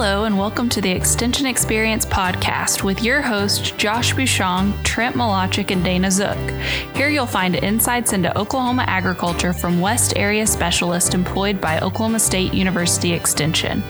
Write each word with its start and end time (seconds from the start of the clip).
Hello, 0.00 0.26
and 0.26 0.38
welcome 0.38 0.68
to 0.68 0.80
the 0.80 0.92
Extension 0.92 1.44
Experience 1.44 2.06
podcast 2.06 2.84
with 2.84 3.02
your 3.02 3.20
hosts, 3.20 3.72
Josh 3.72 4.14
Bushong, 4.14 4.80
Trent 4.84 5.16
Milacek, 5.16 5.72
and 5.72 5.82
Dana 5.82 6.08
Zook. 6.08 6.38
Here 6.94 7.08
you'll 7.08 7.26
find 7.26 7.56
insights 7.56 8.12
into 8.12 8.38
Oklahoma 8.38 8.84
agriculture 8.86 9.52
from 9.52 9.80
West 9.80 10.12
Area 10.14 10.46
specialists 10.46 11.14
employed 11.14 11.60
by 11.60 11.80
Oklahoma 11.80 12.20
State 12.20 12.54
University 12.54 13.12
Extension. 13.12 13.82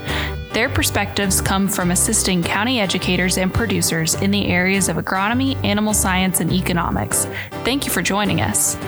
Their 0.55 0.71
perspectives 0.71 1.43
come 1.43 1.69
from 1.69 1.91
assisting 1.91 2.43
county 2.43 2.81
educators 2.81 3.37
and 3.37 3.53
producers 3.53 4.15
in 4.15 4.31
the 4.31 4.47
areas 4.47 4.89
of 4.89 4.97
agronomy, 4.97 5.63
animal 5.63 5.93
science, 5.93 6.41
and 6.41 6.51
economics. 6.51 7.27
Thank 7.65 7.85
you 7.85 7.93
for 7.93 8.01
joining 8.01 8.41
us. 8.41 8.79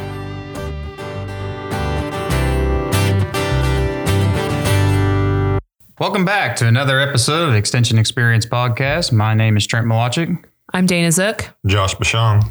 Welcome 6.00 6.24
back 6.24 6.56
to 6.56 6.66
another 6.66 6.98
episode 6.98 7.50
of 7.50 7.54
Extension 7.54 7.98
Experience 7.98 8.46
Podcast. 8.46 9.12
My 9.12 9.34
name 9.34 9.58
is 9.58 9.66
Trent 9.66 9.86
Milacek. 9.86 10.42
I'm 10.72 10.86
Dana 10.86 11.12
Zook. 11.12 11.50
Josh 11.66 11.94
Bushong. 11.94 12.50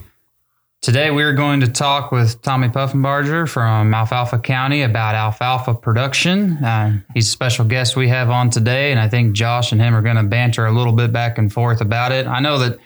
Today 0.81 1.09
we 1.09 1.23
are 1.23 1.33
going 1.33 1.61
to 1.61 1.67
talk 1.67 2.11
with 2.11 2.43
Tommy 2.43 2.67
Puffinbarger 2.67 3.49
from 3.49 3.91
Alfalfa 3.91 4.37
County 4.37 4.83
about 4.83 5.15
alfalfa 5.15 5.73
production. 5.73 6.63
Uh, 6.63 6.99
he's 7.15 7.25
a 7.25 7.31
special 7.31 7.65
guest 7.65 7.95
we 7.95 8.07
have 8.09 8.29
on 8.29 8.51
today, 8.51 8.91
and 8.91 8.99
I 8.99 9.09
think 9.09 9.33
Josh 9.33 9.71
and 9.71 9.81
him 9.81 9.95
are 9.95 10.03
going 10.03 10.17
to 10.17 10.23
banter 10.23 10.67
a 10.67 10.71
little 10.71 10.93
bit 10.93 11.11
back 11.11 11.39
and 11.39 11.51
forth 11.51 11.81
about 11.81 12.11
it. 12.11 12.27
I 12.27 12.41
know 12.41 12.59
that 12.59 12.77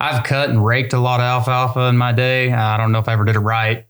I've 0.00 0.24
cut 0.24 0.48
and 0.48 0.64
raked 0.64 0.94
a 0.94 0.98
lot 0.98 1.20
of 1.20 1.24
alfalfa 1.24 1.88
in 1.88 1.98
my 1.98 2.12
day. 2.12 2.50
Uh, 2.50 2.58
I 2.58 2.78
don't 2.78 2.90
know 2.90 3.00
if 3.00 3.08
I 3.10 3.12
ever 3.12 3.26
did 3.26 3.36
it 3.36 3.40
right. 3.40 3.84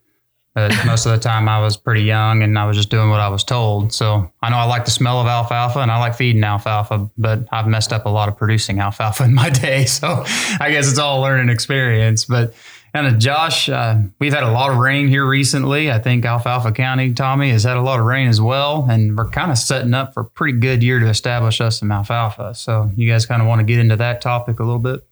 But 0.57 0.73
most 0.87 1.05
of 1.05 1.13
the 1.13 1.19
time 1.19 1.51
I 1.51 1.61
was 1.61 1.77
pretty 1.77 2.01
young 2.01 2.43
and 2.43 2.59
I 2.59 2.65
was 2.65 2.79
just 2.79 2.89
doing 2.89 3.11
what 3.11 3.21
I 3.21 3.29
was 3.29 3.45
told. 3.45 3.93
So 3.93 4.33
I 4.41 4.49
know 4.49 4.57
I 4.57 4.65
like 4.65 4.87
the 4.87 4.91
smell 4.91 5.21
of 5.21 5.27
alfalfa 5.27 5.81
and 5.81 5.91
I 5.91 5.99
like 5.99 6.15
feeding 6.15 6.43
alfalfa, 6.43 7.11
but 7.19 7.47
I've 7.53 7.67
messed 7.67 7.93
up 7.93 8.07
a 8.07 8.09
lot 8.09 8.31
of 8.31 8.39
producing 8.39 8.79
alfalfa 8.79 9.25
in 9.25 9.35
my 9.35 9.51
day. 9.51 9.85
So 9.85 10.25
I 10.59 10.71
guess 10.71 10.89
it's 10.89 10.99
all 10.99 11.21
learning 11.21 11.51
experience. 11.51 12.25
But 12.25 12.55
kind 12.95 13.07
of 13.07 13.19
Josh, 13.19 13.69
uh, 13.69 13.99
we've 14.19 14.33
had 14.33 14.45
a 14.45 14.51
lot 14.51 14.71
of 14.71 14.79
rain 14.79 15.09
here 15.09 15.27
recently. 15.27 15.93
I 15.93 15.99
think 15.99 16.25
Alfalfa 16.25 16.73
County, 16.73 17.13
Tommy, 17.13 17.51
has 17.51 17.65
had 17.65 17.77
a 17.77 17.83
lot 17.83 18.01
of 18.01 18.07
rain 18.07 18.27
as 18.27 18.41
well. 18.41 18.87
And 18.89 19.15
we're 19.15 19.29
kind 19.29 19.51
of 19.51 19.59
setting 19.59 19.93
up 19.93 20.15
for 20.15 20.21
a 20.21 20.25
pretty 20.25 20.59
good 20.59 20.83
year 20.83 21.01
to 21.01 21.07
establish 21.07 21.61
us 21.61 21.81
some 21.81 21.93
alfalfa. 21.93 22.55
So 22.55 22.91
you 22.97 23.11
guys 23.11 23.27
kind 23.27 23.43
of 23.43 23.49
want 23.49 23.59
to 23.59 23.65
get 23.65 23.79
into 23.79 23.97
that 23.97 24.23
topic 24.23 24.59
a 24.59 24.65
little 24.65 24.79
bit? 24.79 25.07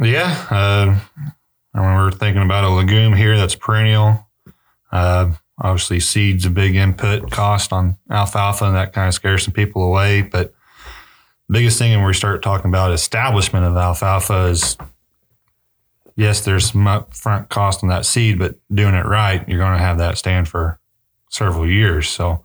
Yeah. 0.00 0.46
Uh, 0.48 1.00
I 1.74 1.80
mean, 1.80 1.96
we're 1.96 2.12
thinking 2.12 2.42
about 2.42 2.62
a 2.62 2.68
legume 2.68 3.12
here 3.12 3.36
that's 3.36 3.56
perennial 3.56 4.23
uh, 4.94 5.32
obviously, 5.58 6.00
seed's 6.00 6.46
a 6.46 6.50
big 6.50 6.76
input 6.76 7.30
cost 7.30 7.72
on 7.72 7.98
alfalfa, 8.10 8.64
and 8.64 8.76
that 8.76 8.92
kind 8.92 9.08
of 9.08 9.14
scares 9.14 9.44
some 9.44 9.52
people 9.52 9.82
away. 9.82 10.22
But 10.22 10.54
biggest 11.50 11.78
thing 11.78 11.90
when 11.96 12.06
we 12.06 12.14
start 12.14 12.42
talking 12.42 12.70
about 12.70 12.92
establishment 12.92 13.66
of 13.66 13.76
alfalfa 13.76 14.46
is 14.46 14.78
yes, 16.16 16.44
there's 16.44 16.70
some 16.70 16.84
upfront 16.84 17.48
cost 17.48 17.82
on 17.82 17.88
that 17.88 18.06
seed, 18.06 18.38
but 18.38 18.54
doing 18.72 18.94
it 18.94 19.04
right, 19.04 19.46
you're 19.48 19.58
going 19.58 19.76
to 19.76 19.84
have 19.84 19.98
that 19.98 20.16
stand 20.16 20.48
for 20.48 20.78
several 21.28 21.68
years. 21.68 22.08
So, 22.08 22.44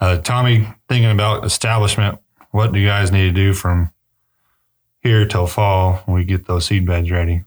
uh, 0.00 0.16
Tommy, 0.18 0.66
thinking 0.88 1.10
about 1.10 1.44
establishment, 1.44 2.18
what 2.52 2.72
do 2.72 2.78
you 2.78 2.86
guys 2.86 3.12
need 3.12 3.28
to 3.28 3.32
do 3.32 3.52
from 3.52 3.90
here 5.02 5.26
till 5.26 5.46
fall 5.46 6.02
when 6.06 6.16
we 6.16 6.24
get 6.24 6.46
those 6.46 6.64
seed 6.64 6.86
beds 6.86 7.10
ready? 7.10 7.44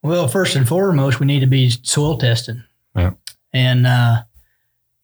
Well, 0.00 0.28
first 0.28 0.54
and 0.54 0.66
foremost, 0.66 1.18
we 1.18 1.26
need 1.26 1.40
to 1.40 1.46
be 1.46 1.70
soil 1.82 2.16
tested. 2.16 2.62
Yeah. 2.94 3.12
And 3.52 3.86
uh, 3.86 4.22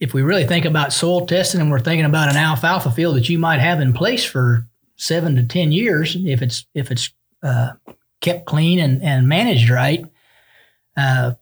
if 0.01 0.15
we 0.15 0.23
really 0.23 0.47
think 0.47 0.65
about 0.65 0.93
soil 0.93 1.27
testing 1.27 1.61
and 1.61 1.71
we're 1.71 1.81
thinking 1.81 2.05
about 2.05 2.31
an 2.31 2.37
alfalfa 2.37 2.91
field 2.91 3.17
that 3.17 3.29
you 3.29 3.39
might 3.39 3.61
have 3.61 3.81
in 3.81 3.93
place 3.93 4.25
for 4.25 4.67
seven 4.97 5.37
to 5.37 5.45
10 5.45 5.73
years, 5.73 6.17
if 6.17 6.43
it's, 6.43 6.67
if 6.75 6.91
it's 6.91 7.13
uh, 7.43 7.73
kept 8.21 8.47
clean 8.47 8.79
and, 8.79 9.03
and 9.03 9.29
managed 9.29 9.71
right, 9.71 10.05
uh, 10.97 11.33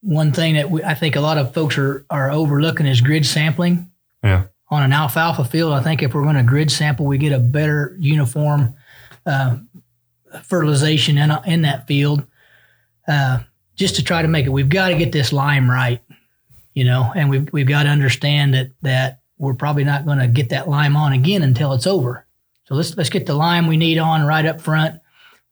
one 0.00 0.32
thing 0.32 0.54
that 0.54 0.70
we, 0.70 0.82
I 0.82 0.94
think 0.94 1.16
a 1.16 1.20
lot 1.20 1.38
of 1.38 1.54
folks 1.54 1.78
are, 1.78 2.04
are 2.10 2.30
overlooking 2.30 2.86
is 2.86 3.00
grid 3.00 3.24
sampling. 3.24 3.90
Yeah. 4.22 4.44
On 4.70 4.82
an 4.82 4.92
alfalfa 4.92 5.44
field, 5.44 5.72
I 5.72 5.82
think 5.82 6.02
if 6.02 6.14
we're 6.14 6.22
going 6.22 6.36
to 6.36 6.42
grid 6.42 6.70
sample, 6.70 7.06
we 7.06 7.18
get 7.18 7.32
a 7.32 7.38
better 7.38 7.94
uniform 7.98 8.74
uh, 9.26 9.58
fertilization 10.44 11.18
in, 11.18 11.30
in 11.44 11.62
that 11.62 11.86
field. 11.86 12.26
Uh, 13.06 13.40
just 13.82 13.96
to 13.96 14.04
try 14.04 14.22
to 14.22 14.28
make 14.28 14.46
it. 14.46 14.50
We've 14.50 14.68
got 14.68 14.88
to 14.90 14.94
get 14.96 15.10
this 15.10 15.32
lime 15.32 15.68
right, 15.68 16.00
you 16.72 16.84
know, 16.84 17.12
and 17.16 17.28
we've 17.28 17.52
we've 17.52 17.66
got 17.66 17.82
to 17.82 17.88
understand 17.88 18.54
that 18.54 18.70
that 18.82 19.22
we're 19.38 19.54
probably 19.54 19.82
not 19.82 20.06
going 20.06 20.20
to 20.20 20.28
get 20.28 20.50
that 20.50 20.68
lime 20.68 20.96
on 20.96 21.12
again 21.12 21.42
until 21.42 21.72
it's 21.72 21.86
over. 21.86 22.24
So 22.66 22.76
let's 22.76 22.96
let's 22.96 23.10
get 23.10 23.26
the 23.26 23.34
lime 23.34 23.66
we 23.66 23.76
need 23.76 23.98
on 23.98 24.24
right 24.24 24.46
up 24.46 24.60
front. 24.60 25.00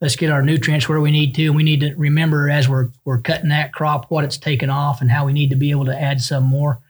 Let's 0.00 0.14
get 0.14 0.30
our 0.30 0.42
nutrients 0.42 0.88
where 0.88 1.00
we 1.00 1.10
need 1.10 1.34
to, 1.34 1.46
and 1.46 1.56
we 1.56 1.64
need 1.64 1.80
to 1.80 1.92
remember 1.96 2.48
as 2.48 2.68
we're 2.68 2.90
we're 3.04 3.20
cutting 3.20 3.48
that 3.48 3.72
crop 3.72 4.12
what 4.12 4.22
it's 4.22 4.38
taken 4.38 4.70
off 4.70 5.00
and 5.00 5.10
how 5.10 5.26
we 5.26 5.32
need 5.32 5.50
to 5.50 5.56
be 5.56 5.72
able 5.72 5.86
to 5.86 6.00
add 6.00 6.20
some 6.20 6.44
more 6.44 6.80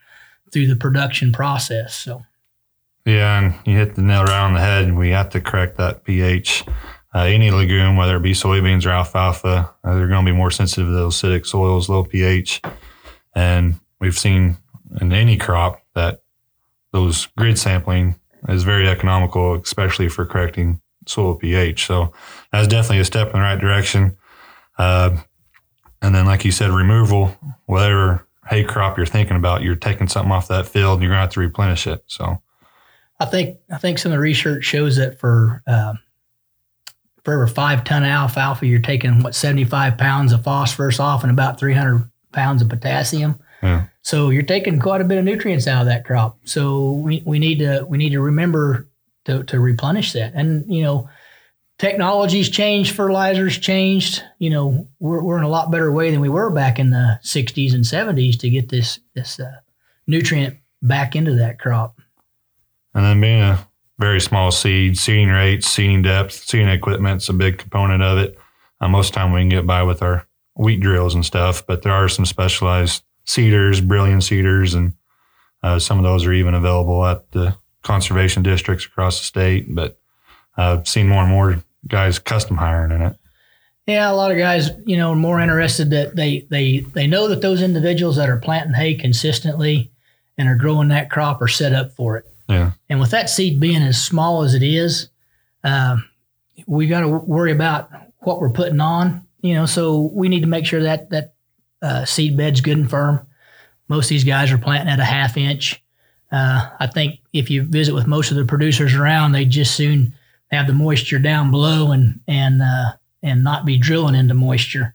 through 0.53 0.67
the 0.67 0.77
production 0.77 1.33
process. 1.33 1.97
So. 1.97 2.23
Yeah, 3.07 3.39
and 3.39 3.55
you 3.65 3.79
hit 3.79 3.95
the 3.95 4.03
nail 4.03 4.25
right 4.25 4.45
on 4.45 4.53
the 4.53 4.61
head. 4.61 4.95
We 4.95 5.09
have 5.09 5.31
to 5.31 5.41
correct 5.41 5.79
that 5.79 6.05
pH 6.05 6.65
uh, 7.15 7.21
any 7.21 7.51
legume, 7.51 7.97
whether 7.97 8.17
it 8.17 8.23
be 8.23 8.33
soybeans 8.33 8.87
or 8.87 8.91
alfalfa, 8.91 9.75
uh, 9.83 9.95
they're 9.95 10.09
going 10.09 10.25
to 10.25 10.33
be 10.33 10.37
more 10.37 10.51
sensitive 10.51 10.87
to 10.87 10.93
those 10.93 11.21
acidic 11.21 11.47
soils, 11.47 11.89
low 11.89 12.05
pH. 12.05 12.63
And 13.35 13.81
we've 14.01 14.19
seen 14.19 14.57
in 15.01 15.13
any 15.13 15.37
crop 15.37 15.83
that 15.95 16.23
those 16.93 17.27
grid 17.37 17.59
sampling 17.59 18.17
is 18.49 18.63
very 18.63 18.89
economical, 18.89 19.55
especially 19.55 20.09
for 20.09 20.25
correcting 20.25 20.81
soil 21.07 21.35
pH. 21.35 21.87
So 21.87 22.13
that's 22.53 22.69
definitely 22.69 23.01
a 23.01 23.05
step 23.05 23.29
in 23.29 23.35
the 23.35 23.41
right 23.41 23.59
direction. 23.59 24.17
Uh, 24.79 25.19
and 26.03 26.15
then, 26.15 26.27
like 26.27 26.45
you 26.45 26.53
said, 26.53 26.71
removal, 26.71 27.37
whatever 27.67 28.27
hay 28.49 28.65
crop 28.65 28.97
you're 28.97 29.07
thinking 29.07 29.37
about, 29.37 29.63
you're 29.63 29.77
taking 29.77 30.09
something 30.09 30.33
off 30.33 30.49
that 30.49 30.67
field 30.67 30.95
and 30.95 31.03
you're 31.03 31.11
going 31.11 31.19
to 31.19 31.23
have 31.23 31.31
to 31.31 31.41
replenish 31.41 31.87
it. 31.87 32.03
So 32.07 32.41
I 33.19 33.27
think, 33.27 33.59
I 33.71 33.79
think 33.79 33.99
some 33.99 34.13
of 34.13 34.17
the 34.17 34.21
research 34.21 34.65
shows 34.65 34.97
that 34.97 35.19
for, 35.19 35.63
um, 35.67 35.99
for 37.25 37.35
every 37.35 37.49
five 37.49 37.85
ton 37.85 38.03
of 38.03 38.09
alfalfa, 38.09 38.67
you're 38.67 38.81
taking 38.81 39.23
what 39.23 39.35
75 39.35 39.99
pounds 39.99 40.33
of 40.33 40.43
phosphorus 40.43 41.01
off 41.01 41.23
and 41.23 41.31
about 41.31 41.59
300 41.59 42.09
pounds 42.33 42.63
of 42.63 42.69
potassium. 42.69 43.39
Yeah. 43.63 43.87
So 44.03 44.31
you're 44.31 44.43
taking 44.43 44.81
quite 44.81 45.01
a 45.01 45.05
bit 45.05 45.19
of 45.19 45.25
nutrients 45.25 45.67
out 45.67 45.83
of 45.83 45.87
that 45.87 46.05
crop. 46.05 46.39
So 46.45 46.93
we, 46.93 47.23
we 47.27 47.39
need 47.39 47.59
to 47.59 47.85
we 47.89 47.99
need 47.99 48.11
to 48.11 48.21
remember 48.21 48.89
to, 49.27 49.45
to 49.45 49.61
replenish 49.61 50.13
that. 50.13 50.33
And 50.35 50.65
you 50.73 50.83
know, 50.83 51.09
technology's 51.79 52.49
changed, 52.49 52.95
fertilizers 52.95 53.59
changed. 53.59 54.23
You 54.39 54.51
know, 54.51 54.89
we're, 54.99 55.23
we're 55.23 55.39
in 55.39 55.45
a 55.45 55.49
lot 55.49 55.71
better 55.71 55.93
way 55.93 56.11
than 56.11 56.21
we 56.21 56.29
were 56.29 56.51
back 56.51 56.79
in 56.79 56.91
the 56.91 57.21
60s 57.23 57.75
and 57.75 57.85
70s 57.85 58.39
to 58.41 58.51
get 58.51 58.71
this 58.71 59.01
this 59.15 59.39
uh, 59.39 59.53
nutrient 60.07 60.57
back 60.83 61.15
into 61.15 61.35
that 61.35 61.59
crop. 61.59 61.99
And 62.95 63.05
then 63.05 63.21
being 63.21 63.43
a 63.43 63.67
very 64.01 64.21
small 64.21 64.51
seed, 64.51 64.97
seeding 64.97 65.29
rates, 65.29 65.69
seeding 65.69 66.01
depth, 66.01 66.33
seeding 66.33 66.69
equipment's 66.69 67.29
a 67.29 67.35
big 67.35 67.59
component 67.59 68.03
of 68.03 68.19
it. 68.19 68.37
Uh, 68.81 68.89
most 68.89 69.09
of 69.09 69.15
the 69.15 69.21
time 69.21 69.33
we 69.33 69.43
can 69.43 69.51
get 69.51 69.67
by 69.67 69.83
with 69.83 70.03
our 70.03 70.27
wheat 70.57 70.81
drills 70.81 71.15
and 71.15 71.25
stuff, 71.25 71.65
but 71.67 71.83
there 71.83 71.93
are 71.93 72.09
some 72.09 72.25
specialized 72.25 73.05
seeders, 73.25 73.81
Brillion 73.81 74.23
seeders, 74.23 74.75
and 74.75 74.95
uh, 75.63 75.79
some 75.79 75.99
of 75.99 76.05
those 76.05 76.25
are 76.25 76.33
even 76.33 76.55
available 76.55 77.05
at 77.05 77.31
the 77.33 77.55
conservation 77.83 78.43
districts 78.43 78.87
across 78.87 79.19
the 79.19 79.25
state. 79.27 79.75
But 79.75 79.99
I've 80.57 80.89
seen 80.89 81.07
more 81.07 81.23
and 81.23 81.31
more 81.31 81.63
guys 81.87 82.19
custom 82.19 82.57
hiring 82.57 82.93
in 82.93 83.03
it. 83.03 83.17
Yeah, 83.87 84.11
a 84.11 84.15
lot 84.15 84.31
of 84.31 84.39
guys, 84.39 84.71
you 84.87 84.97
know, 84.97 85.11
are 85.11 85.17
more 85.17 85.41
interested 85.41 85.91
that 85.91 86.17
they 86.17 86.47
they 86.49 86.81
they 86.81 87.07
know 87.07 87.29
that 87.29 87.43
those 87.43 87.61
individuals 87.61 88.17
that 88.17 88.31
are 88.31 88.39
planting 88.39 88.75
hay 88.75 88.95
consistently 88.95 89.91
and 90.39 90.49
are 90.49 90.57
growing 90.57 90.89
that 90.89 91.11
crop 91.11 91.43
are 91.43 91.49
set 91.49 91.75
up 91.75 91.93
for 91.93 92.17
it. 92.17 92.25
Yeah. 92.51 92.73
And 92.89 93.01
with 93.01 93.11
that 93.13 93.31
seed 93.31 93.61
being 93.61 93.83
as 93.83 94.03
small 94.03 94.43
as 94.43 94.55
it 94.55 94.63
is, 94.63 95.09
uh, 95.65 95.97
we 96.67 96.87
got 96.87 97.01
to 97.01 97.09
worry 97.09 97.53
about 97.53 97.91
what 98.19 98.41
we're 98.41 98.51
putting 98.51 98.81
on. 98.81 99.27
You 99.43 99.55
know, 99.55 99.67
so 99.67 100.11
we 100.13 100.29
need 100.29 100.41
to 100.41 100.47
make 100.47 100.67
sure 100.67 100.83
that 100.83 101.11
that 101.11 101.35
uh, 101.81 102.05
seed 102.05 102.37
bed's 102.37 102.61
good 102.61 102.77
and 102.77 102.91
firm. 102.91 103.27
Most 103.89 104.07
of 104.07 104.11
these 104.11 104.25
guys 104.25 104.53
are 104.53 104.59
planting 104.59 104.93
at 104.93 105.01
a 105.01 105.05
half 105.05 105.37
inch. 105.37 105.83
Uh, 106.31 106.69
I 106.79 106.87
think 106.87 107.21
if 107.33 107.51
you 107.51 107.63
visit 107.63 107.95
with 107.95 108.07
most 108.07 108.31
of 108.31 108.37
the 108.37 108.45
producers 108.45 108.95
around, 108.95 109.33
they 109.33 109.45
just 109.45 109.75
soon 109.75 110.15
have 110.51 110.67
the 110.67 110.73
moisture 110.73 111.19
down 111.19 111.51
below 111.51 111.93
and 111.93 112.21
and 112.29 112.63
uh, 112.63 112.93
and 113.23 113.43
not 113.43 113.65
be 113.65 113.79
drilling 113.79 114.15
into 114.15 114.35
moisture. 114.35 114.95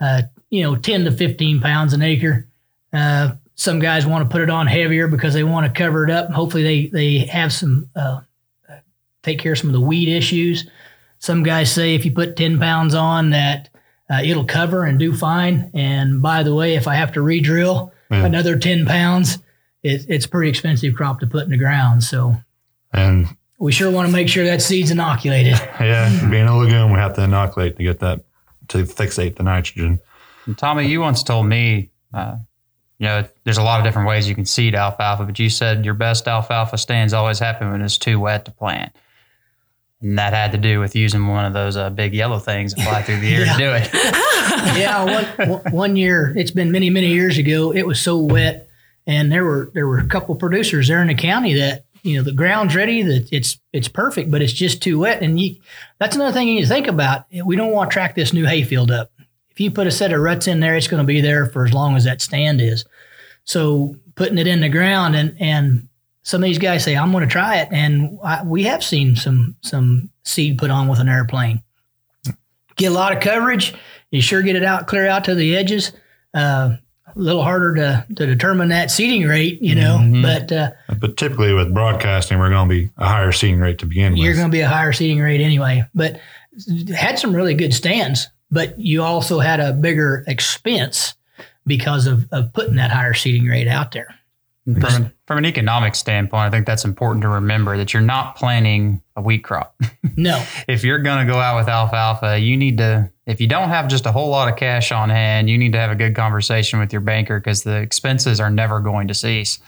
Uh, 0.00 0.22
you 0.50 0.62
know, 0.62 0.76
ten 0.76 1.04
to 1.04 1.12
fifteen 1.12 1.60
pounds 1.60 1.92
an 1.92 2.02
acre. 2.02 2.48
Some 3.56 3.78
guys 3.78 4.06
want 4.06 4.28
to 4.28 4.32
put 4.32 4.42
it 4.42 4.50
on 4.50 4.66
heavier 4.66 5.08
because 5.08 5.34
they 5.34 5.42
want 5.42 5.66
to 5.66 5.72
cover 5.72 6.04
it 6.04 6.10
up. 6.10 6.30
Hopefully, 6.30 6.62
they 6.62 6.86
they 6.86 7.18
have 7.26 7.52
some 7.52 7.90
uh, 7.96 8.20
take 9.22 9.38
care 9.38 9.52
of 9.52 9.58
some 9.58 9.70
of 9.70 9.74
the 9.74 9.80
weed 9.80 10.14
issues. 10.14 10.68
Some 11.18 11.42
guys 11.42 11.72
say 11.72 11.94
if 11.94 12.04
you 12.04 12.12
put 12.12 12.36
ten 12.36 12.58
pounds 12.58 12.94
on, 12.94 13.30
that 13.30 13.70
uh, 14.10 14.20
it'll 14.22 14.44
cover 14.44 14.84
and 14.84 14.98
do 14.98 15.14
fine. 15.14 15.70
And 15.74 16.20
by 16.22 16.42
the 16.42 16.54
way, 16.54 16.74
if 16.74 16.86
I 16.86 16.94
have 16.94 17.12
to 17.14 17.22
re-drill 17.22 17.92
yeah. 18.10 18.24
another 18.24 18.58
ten 18.58 18.84
pounds, 18.84 19.38
it, 19.82 20.04
it's 20.08 20.26
pretty 20.26 20.50
expensive 20.50 20.94
crop 20.94 21.20
to 21.20 21.26
put 21.26 21.44
in 21.44 21.50
the 21.50 21.56
ground. 21.56 22.04
So, 22.04 22.36
and 22.92 23.26
we 23.58 23.72
sure 23.72 23.90
want 23.90 24.06
to 24.06 24.12
make 24.12 24.28
sure 24.28 24.44
that 24.44 24.62
seed's 24.62 24.90
inoculated. 24.90 25.54
Yeah, 25.80 26.30
being 26.30 26.46
a 26.46 26.56
legume, 26.56 26.90
we 26.90 26.98
have 26.98 27.14
to 27.14 27.22
inoculate 27.22 27.76
to 27.76 27.82
get 27.82 28.00
that 28.00 28.24
to 28.68 28.84
fixate 28.84 29.36
the 29.36 29.42
nitrogen. 29.42 30.00
And 30.46 30.56
Tommy, 30.56 30.86
you 30.86 31.00
once 31.00 31.22
told 31.22 31.46
me, 31.46 31.90
uh, 32.12 32.36
you 32.98 33.06
know, 33.06 33.24
there's 33.44 33.58
a 33.58 33.62
lot 33.62 33.78
of 33.80 33.84
different 33.84 34.08
ways 34.08 34.28
you 34.28 34.34
can 34.34 34.46
seed 34.46 34.74
alfalfa, 34.74 35.24
but 35.24 35.38
you 35.38 35.50
said 35.50 35.84
your 35.84 35.94
best 35.94 36.26
alfalfa 36.26 36.78
stands 36.78 37.12
always 37.12 37.38
happen 37.38 37.70
when 37.70 37.82
it's 37.82 37.98
too 37.98 38.18
wet 38.18 38.44
to 38.46 38.50
plant. 38.50 38.92
And 40.02 40.18
that 40.18 40.32
had 40.34 40.52
to 40.52 40.58
do 40.58 40.78
with 40.80 40.94
using 40.94 41.26
one 41.26 41.44
of 41.46 41.52
those 41.52 41.76
uh, 41.76 41.90
big 41.90 42.14
yellow 42.14 42.38
things 42.38 42.74
that 42.74 42.82
fly 42.84 43.02
through 43.02 43.20
the 43.20 43.34
air 43.34 43.40
Yeah. 43.46 43.52
to 43.52 43.58
do 43.58 43.70
it. 43.72 43.90
yeah, 44.78 45.04
one, 45.48 45.60
one- 45.72 45.96
year, 45.96 46.32
it's 46.36 46.50
been 46.50 46.70
many, 46.70 46.90
many 46.90 47.08
years 47.08 47.38
ago. 47.38 47.72
It 47.72 47.86
was 47.86 48.00
so 48.00 48.18
wet, 48.18 48.68
and 49.06 49.30
there 49.32 49.44
were 49.44 49.70
there 49.74 49.86
were 49.86 49.98
a 49.98 50.06
couple 50.06 50.34
producers 50.34 50.88
there 50.88 51.00
in 51.00 51.08
the 51.08 51.14
county 51.14 51.54
that 51.54 51.84
you 52.02 52.16
know 52.16 52.22
the 52.22 52.32
ground's 52.32 52.74
ready, 52.74 53.02
that 53.02 53.28
it's 53.32 53.58
it's 53.72 53.88
perfect, 53.88 54.30
but 54.30 54.42
it's 54.42 54.52
just 54.52 54.82
too 54.82 54.98
wet. 54.98 55.22
And 55.22 55.40
you, 55.40 55.56
that's 55.98 56.14
another 56.16 56.32
thing 56.32 56.48
you 56.48 56.54
need 56.56 56.62
to 56.62 56.68
think 56.68 56.86
about. 56.88 57.24
We 57.44 57.56
don't 57.56 57.72
want 57.72 57.90
to 57.90 57.94
track 57.94 58.14
this 58.14 58.32
new 58.32 58.44
hayfield 58.44 58.90
up. 58.90 59.10
If 59.56 59.60
you 59.60 59.70
put 59.70 59.86
a 59.86 59.90
set 59.90 60.12
of 60.12 60.20
ruts 60.20 60.46
in 60.46 60.60
there, 60.60 60.76
it's 60.76 60.86
going 60.86 61.02
to 61.02 61.06
be 61.06 61.22
there 61.22 61.46
for 61.46 61.64
as 61.64 61.72
long 61.72 61.96
as 61.96 62.04
that 62.04 62.20
stand 62.20 62.60
is. 62.60 62.84
So 63.44 63.96
putting 64.14 64.36
it 64.36 64.46
in 64.46 64.60
the 64.60 64.68
ground 64.68 65.16
and 65.16 65.34
and 65.40 65.88
some 66.24 66.42
of 66.42 66.46
these 66.46 66.58
guys 66.58 66.84
say 66.84 66.94
I'm 66.94 67.10
going 67.10 67.24
to 67.26 67.30
try 67.32 67.58
it, 67.60 67.68
and 67.70 68.18
I, 68.22 68.42
we 68.44 68.64
have 68.64 68.84
seen 68.84 69.16
some 69.16 69.56
some 69.62 70.10
seed 70.24 70.58
put 70.58 70.70
on 70.70 70.88
with 70.88 70.98
an 70.98 71.08
airplane. 71.08 71.62
Get 72.76 72.88
a 72.88 72.94
lot 72.94 73.16
of 73.16 73.20
coverage. 73.22 73.72
You 74.10 74.20
sure 74.20 74.42
get 74.42 74.56
it 74.56 74.64
out, 74.64 74.86
clear 74.88 75.06
out 75.08 75.24
to 75.24 75.34
the 75.34 75.56
edges. 75.56 75.92
Uh, 76.34 76.76
a 77.06 77.18
little 77.18 77.42
harder 77.42 77.74
to, 77.76 78.06
to 78.16 78.26
determine 78.26 78.68
that 78.68 78.90
seeding 78.90 79.26
rate, 79.26 79.62
you 79.62 79.74
know, 79.74 79.96
Mhm. 80.02 80.20
but 80.22 80.52
uh, 80.52 80.70
But 80.98 81.16
typically 81.16 81.54
with 81.54 81.72
broadcasting, 81.72 82.38
we're 82.38 82.50
going 82.50 82.68
to 82.68 82.74
be 82.74 82.90
a 82.98 83.06
higher 83.06 83.32
seeding 83.32 83.58
rate 83.60 83.78
to 83.78 83.86
begin 83.86 84.12
with. 84.12 84.20
you're 84.20 84.34
going 84.34 84.48
to 84.48 84.52
be 84.52 84.60
a 84.60 84.68
higher 84.68 84.92
seeding 84.92 85.20
rate 85.20 85.40
anyway. 85.40 85.82
But 85.94 86.20
had 86.94 87.18
some 87.18 87.34
really 87.34 87.54
good 87.54 87.72
stands, 87.72 88.28
but 88.50 88.78
you 88.78 89.02
also 89.02 89.38
had 89.40 89.60
a 89.60 89.72
bigger 89.72 90.24
expense 90.26 91.14
because 91.66 92.06
of, 92.06 92.28
of 92.32 92.52
putting 92.52 92.76
that 92.76 92.90
higher 92.90 93.14
seeding 93.14 93.46
rate 93.46 93.68
out 93.68 93.92
there. 93.92 94.14
From, 94.64 94.84
an- 95.04 95.12
from 95.28 95.38
an 95.38 95.44
economic 95.46 95.94
standpoint, 95.94 96.42
I 96.42 96.50
think 96.50 96.66
that's 96.66 96.84
important 96.84 97.22
to 97.22 97.28
remember 97.28 97.76
that 97.76 97.92
you're 97.92 98.02
not 98.02 98.34
planting 98.34 99.00
a 99.14 99.22
wheat 99.22 99.44
crop. 99.44 99.74
No, 100.18 100.42
if 100.66 100.82
you're 100.82 101.00
going 101.00 101.26
to 101.26 101.30
go 101.30 101.38
out 101.38 101.58
with 101.58 101.68
alfalfa, 101.68 102.38
you 102.38 102.56
need 102.56 102.78
to, 102.78 103.10
if 103.26 103.38
you 103.38 103.46
don't 103.46 103.68
have 103.68 103.86
just 103.86 104.06
a 104.06 104.12
whole 104.12 104.30
lot 104.30 104.48
of 104.48 104.56
cash 104.56 104.90
on 104.90 105.10
hand, 105.10 105.50
you 105.50 105.58
need 105.58 105.72
to 105.72 105.78
have 105.78 105.90
a 105.90 105.94
good 105.94 106.16
conversation 106.16 106.78
with 106.78 106.90
your 106.90 107.02
banker 107.02 107.38
because 107.38 107.64
the 107.64 107.76
expenses 107.76 108.40
are 108.40 108.48
never 108.48 108.80
going 108.80 109.08
to 109.08 109.14
cease. 109.14 109.58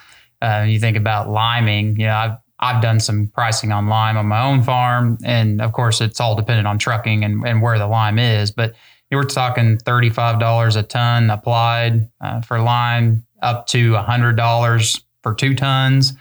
Uh, 0.41 0.65
you 0.67 0.79
think 0.81 0.97
about 0.97 1.29
liming, 1.29 2.01
you 2.01 2.07
know, 2.07 2.15
I've, 2.15 2.39
I've 2.61 2.83
done 2.83 2.99
some 3.01 3.29
pricing 3.29 3.71
on 3.73 3.89
lime 3.89 4.17
on 4.17 4.27
my 4.27 4.43
own 4.43 4.63
farm. 4.63 5.19
And 5.25 5.61
of 5.61 5.73
course, 5.73 6.01
it's 6.01 6.21
all 6.21 6.35
dependent 6.35 6.67
on 6.67 6.79
trucking 6.79 7.25
and, 7.25 7.47
and 7.47 7.63
where 7.63 7.79
the 7.79 7.87
lime 7.87 8.19
is. 8.19 8.51
But 8.51 8.75
you 9.11 9.17
were 9.17 9.25
talking 9.25 9.79
$35 9.79 10.77
a 10.77 10.83
ton 10.83 11.31
applied 11.31 12.09
uh, 12.21 12.41
for 12.43 12.61
lime, 12.61 13.25
up 13.43 13.67
to 13.69 13.93
$100 13.93 15.03
for 15.23 15.35
two 15.35 15.55
tons. 15.55 16.13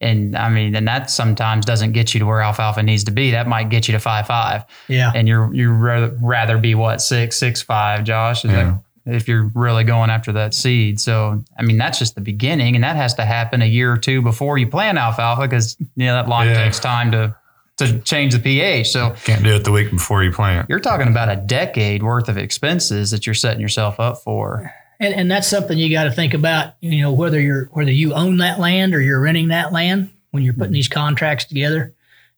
And 0.00 0.36
I 0.36 0.50
mean, 0.50 0.74
and 0.74 0.86
that 0.88 1.08
sometimes 1.08 1.64
doesn't 1.64 1.92
get 1.92 2.12
you 2.12 2.20
to 2.20 2.26
where 2.26 2.40
alfalfa 2.42 2.82
needs 2.82 3.04
to 3.04 3.10
be. 3.10 3.30
That 3.30 3.46
might 3.46 3.70
get 3.70 3.88
you 3.88 3.92
to 3.92 4.00
five 4.00 4.26
five, 4.26 4.64
yeah, 4.88 5.10
and 5.14 5.26
you're 5.26 5.54
you 5.54 5.72
rather 5.72 6.14
rather 6.20 6.58
be 6.58 6.74
what 6.74 7.00
six 7.00 7.36
six 7.36 7.62
five, 7.62 8.04
Josh. 8.04 8.44
Is 8.44 8.50
Yeah. 8.50 8.64
that, 8.64 8.82
if 9.06 9.28
you're 9.28 9.50
really 9.54 9.84
going 9.84 10.10
after 10.10 10.32
that 10.32 10.54
seed. 10.54 11.00
So 11.00 11.44
I 11.58 11.62
mean, 11.62 11.76
that's 11.78 11.98
just 11.98 12.14
the 12.14 12.20
beginning, 12.20 12.74
and 12.74 12.84
that 12.84 12.96
has 12.96 13.14
to 13.14 13.24
happen 13.24 13.62
a 13.62 13.66
year 13.66 13.92
or 13.92 13.98
two 13.98 14.22
before 14.22 14.58
you 14.58 14.66
plant 14.66 14.98
alfalfa 14.98 15.42
because 15.42 15.76
you 15.96 16.06
know 16.06 16.14
that 16.14 16.28
lime 16.28 16.48
Yeah. 16.48 16.64
takes 16.64 16.78
time 16.78 17.10
to 17.12 17.36
to 17.76 17.98
change 18.00 18.32
the 18.32 18.38
pH. 18.38 18.88
So 18.90 19.14
Can't 19.24 19.42
do 19.42 19.54
it 19.54 19.64
the 19.64 19.72
week 19.72 19.90
before 19.90 20.22
you 20.22 20.30
plant. 20.30 20.70
you're 20.70 20.78
talking 20.78 21.08
about 21.08 21.28
a 21.28 21.36
decade 21.36 22.04
worth 22.04 22.28
of 22.28 22.38
expenses 22.38 23.10
that 23.10 23.26
you're 23.26 23.34
setting 23.34 23.60
yourself 23.60 23.98
up 23.98 24.18
for. 24.18 24.72
and, 25.00 25.12
and 25.12 25.28
that's 25.28 25.48
something 25.48 25.76
you 25.76 25.90
got 25.90 26.04
to 26.04 26.12
think 26.12 26.34
about. 26.34 26.74
You 26.80 27.02
know, 27.02 27.12
whether 27.12 27.40
you're 27.40 27.66
whether 27.72 27.90
you 27.90 28.14
own 28.14 28.38
that 28.38 28.60
land 28.60 28.94
or 28.94 29.00
you're 29.00 29.20
renting 29.20 29.48
that 29.48 29.72
land 29.72 30.10
when 30.30 30.42
you're 30.42 30.52
putting 30.52 30.66
mm-hmm. 30.66 30.74
these 30.74 30.88
contracts 30.88 31.44
together. 31.44 31.92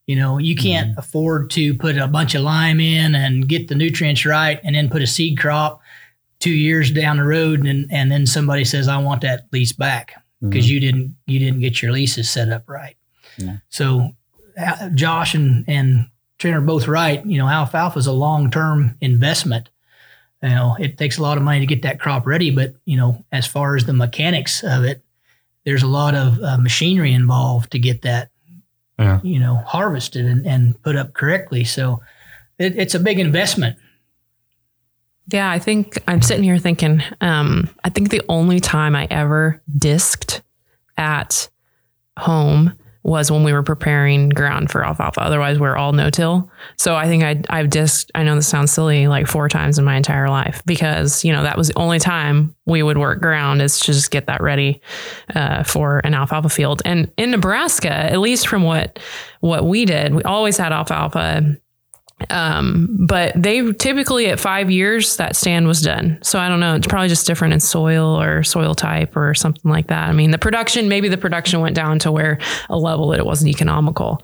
You 0.07 0.15
know, 0.15 0.39
you 0.39 0.55
can't 0.55 0.91
mm-hmm. 0.91 1.01
afford 1.01 1.51
to 1.51 1.75
put 1.75 1.99
a 1.99 2.07
bunch 2.07 2.37
of 2.37 2.43
lime 2.43 2.79
in 2.79 3.17
and 3.17 3.49
get 3.49 3.67
the 3.67 3.75
nutrients 3.75 4.25
right, 4.25 4.61
and 4.63 4.77
then 4.77 4.89
put 4.89 5.03
a 5.03 5.07
seed 5.07 5.39
crop 5.39 5.83
two 6.41 6.51
years 6.51 6.91
down 6.91 7.17
the 7.19 7.25
road, 7.25 7.67
and 7.67 7.91
and 7.93 8.11
then 8.11 8.27
somebody 8.27 8.65
says, 8.65 8.89
"I 8.89 8.99
want 8.99 9.23
that 9.23 9.47
lease 9.53 9.73
back." 9.73 10.15
because 10.43 10.71
you 10.71 10.79
didn't 10.81 11.17
you 11.27 11.39
didn't 11.39 11.61
get 11.61 11.81
your 11.81 11.91
leases 11.93 12.29
set 12.29 12.51
up 12.51 12.69
right. 12.69 12.95
Yeah. 13.39 13.57
So 13.71 14.11
uh, 14.61 14.91
Josh 14.91 15.35
and 15.35 15.65
and 15.67 16.07
Trent 16.39 16.55
are 16.57 16.61
both 16.61 16.87
right. 16.87 17.25
You 17.25 17.39
know, 17.39 17.49
alfalfa 17.49 17.99
is 17.99 18.07
a 18.07 18.13
long 18.13 18.51
term 18.51 18.97
investment. 19.01 19.71
You 20.43 20.51
know, 20.51 20.77
it 20.79 20.99
takes 20.99 21.17
a 21.19 21.23
lot 21.23 21.39
of 21.39 21.43
money 21.43 21.61
to 21.61 21.67
get 21.67 21.83
that 21.83 21.99
crop 21.99 22.27
ready, 22.27 22.51
but 22.51 22.75
you 22.85 22.97
know, 22.99 23.25
as 23.33 23.47
far 23.47 23.77
as 23.77 23.87
the 23.87 23.95
mechanics 23.95 24.63
of 24.63 24.85
it, 24.85 25.03
there's 25.65 25.83
a 25.83 25.87
lot 25.89 26.15
of 26.15 26.39
uh, 26.43 26.59
machinery 26.59 27.13
involved 27.15 27.73
to 27.73 27.79
get 27.79 28.03
that 28.03 28.29
Yeah. 28.99 29.21
you 29.25 29.39
know 29.41 29.57
harvested 29.57 30.27
and, 30.27 30.47
and 30.47 30.81
put 30.83 30.97
up 30.97 31.15
correctly. 31.15 31.65
So 31.65 32.03
it, 32.59 32.77
it's 32.77 32.95
a 32.95 33.01
big 33.01 33.19
investment. 33.19 33.79
Yeah, 35.33 35.51
I 35.51 35.59
think 35.59 35.99
I'm 36.07 36.23
sitting 36.23 36.45
here 36.45 36.59
thinking, 36.59 37.03
um, 37.21 37.69
I 37.83 37.91
think 37.91 38.11
the 38.11 38.23
only 38.29 38.61
time 38.61 38.95
I 38.95 39.09
ever 39.11 39.61
disked 39.77 40.43
at 40.97 41.49
home 42.19 42.73
was 43.03 43.31
when 43.31 43.45
we 43.45 43.53
were 43.53 43.63
preparing 43.63 44.29
ground 44.29 44.69
for 44.69 44.85
alfalfa. 44.85 45.21
Otherwise, 45.21 45.61
we're 45.61 45.77
all 45.77 45.93
no 45.93 46.11
till. 46.11 46.51
So 46.77 46.97
I 46.97 47.07
think 47.07 47.23
I, 47.23 47.41
I've 47.49 47.71
disked, 47.71 48.11
I 48.17 48.25
know 48.25 48.35
this 48.35 48.49
sounds 48.49 48.73
silly, 48.73 49.07
like 49.07 49.29
four 49.29 49.49
times 49.49 49.79
in 49.79 49.85
my 49.85 49.97
entire 49.97 50.29
life 50.29 50.61
because, 50.67 51.25
you 51.25 51.33
know, 51.33 51.45
that 51.45 51.57
was 51.57 51.69
the 51.69 51.79
only 51.79 52.01
time 52.01 52.55
we 52.65 52.83
would 52.83 52.99
work 52.99 53.21
ground 53.21 53.63
is 53.63 53.79
to 53.81 53.87
just 53.93 54.11
get 54.11 54.27
that 54.27 54.41
ready 54.41 54.81
uh, 55.37 55.63
for 55.63 56.01
an 56.03 56.15
alfalfa 56.15 56.49
field. 56.49 56.83
And 56.85 57.13
in 57.17 57.31
Nebraska, 57.31 57.93
at 57.93 58.19
least 58.19 58.49
from 58.49 58.65
what, 58.65 58.99
what 59.39 59.67
we 59.67 59.85
did, 59.85 60.13
we 60.13 60.25
always 60.25 60.57
had 60.57 60.73
alfalfa 60.73 61.57
um, 62.31 62.89
but 63.07 63.33
they 63.37 63.73
typically 63.73 64.27
at 64.27 64.41
five 64.41 64.71
years 64.71 65.17
that 65.17 65.37
stand 65.37 65.67
was 65.67 65.83
done. 65.83 66.19
So 66.23 66.39
I 66.39 66.49
don't 66.49 66.61
know. 66.61 66.75
It's 66.75 66.87
probably 66.87 67.09
just 67.09 67.27
different 67.27 67.55
in 67.55 67.61
soil 67.61 68.21
or 68.21 68.43
soil 68.43 68.75
type 68.75 69.17
or 69.17 69.35
something 69.35 69.71
like 69.71 69.89
that. 69.89 70.09
I 70.09 70.13
mean, 70.13 70.31
the 70.31 70.39
production 70.39 70.89
maybe 70.89 71.09
the 71.09 71.19
production 71.19 71.61
went 71.61 71.77
down 71.77 71.99
to 72.01 72.13
where 72.13 72.39
a 72.71 72.79
level 72.79 73.09
that 73.09 73.19
it 73.19 73.27
wasn't 73.27 73.51
economical. 73.51 74.23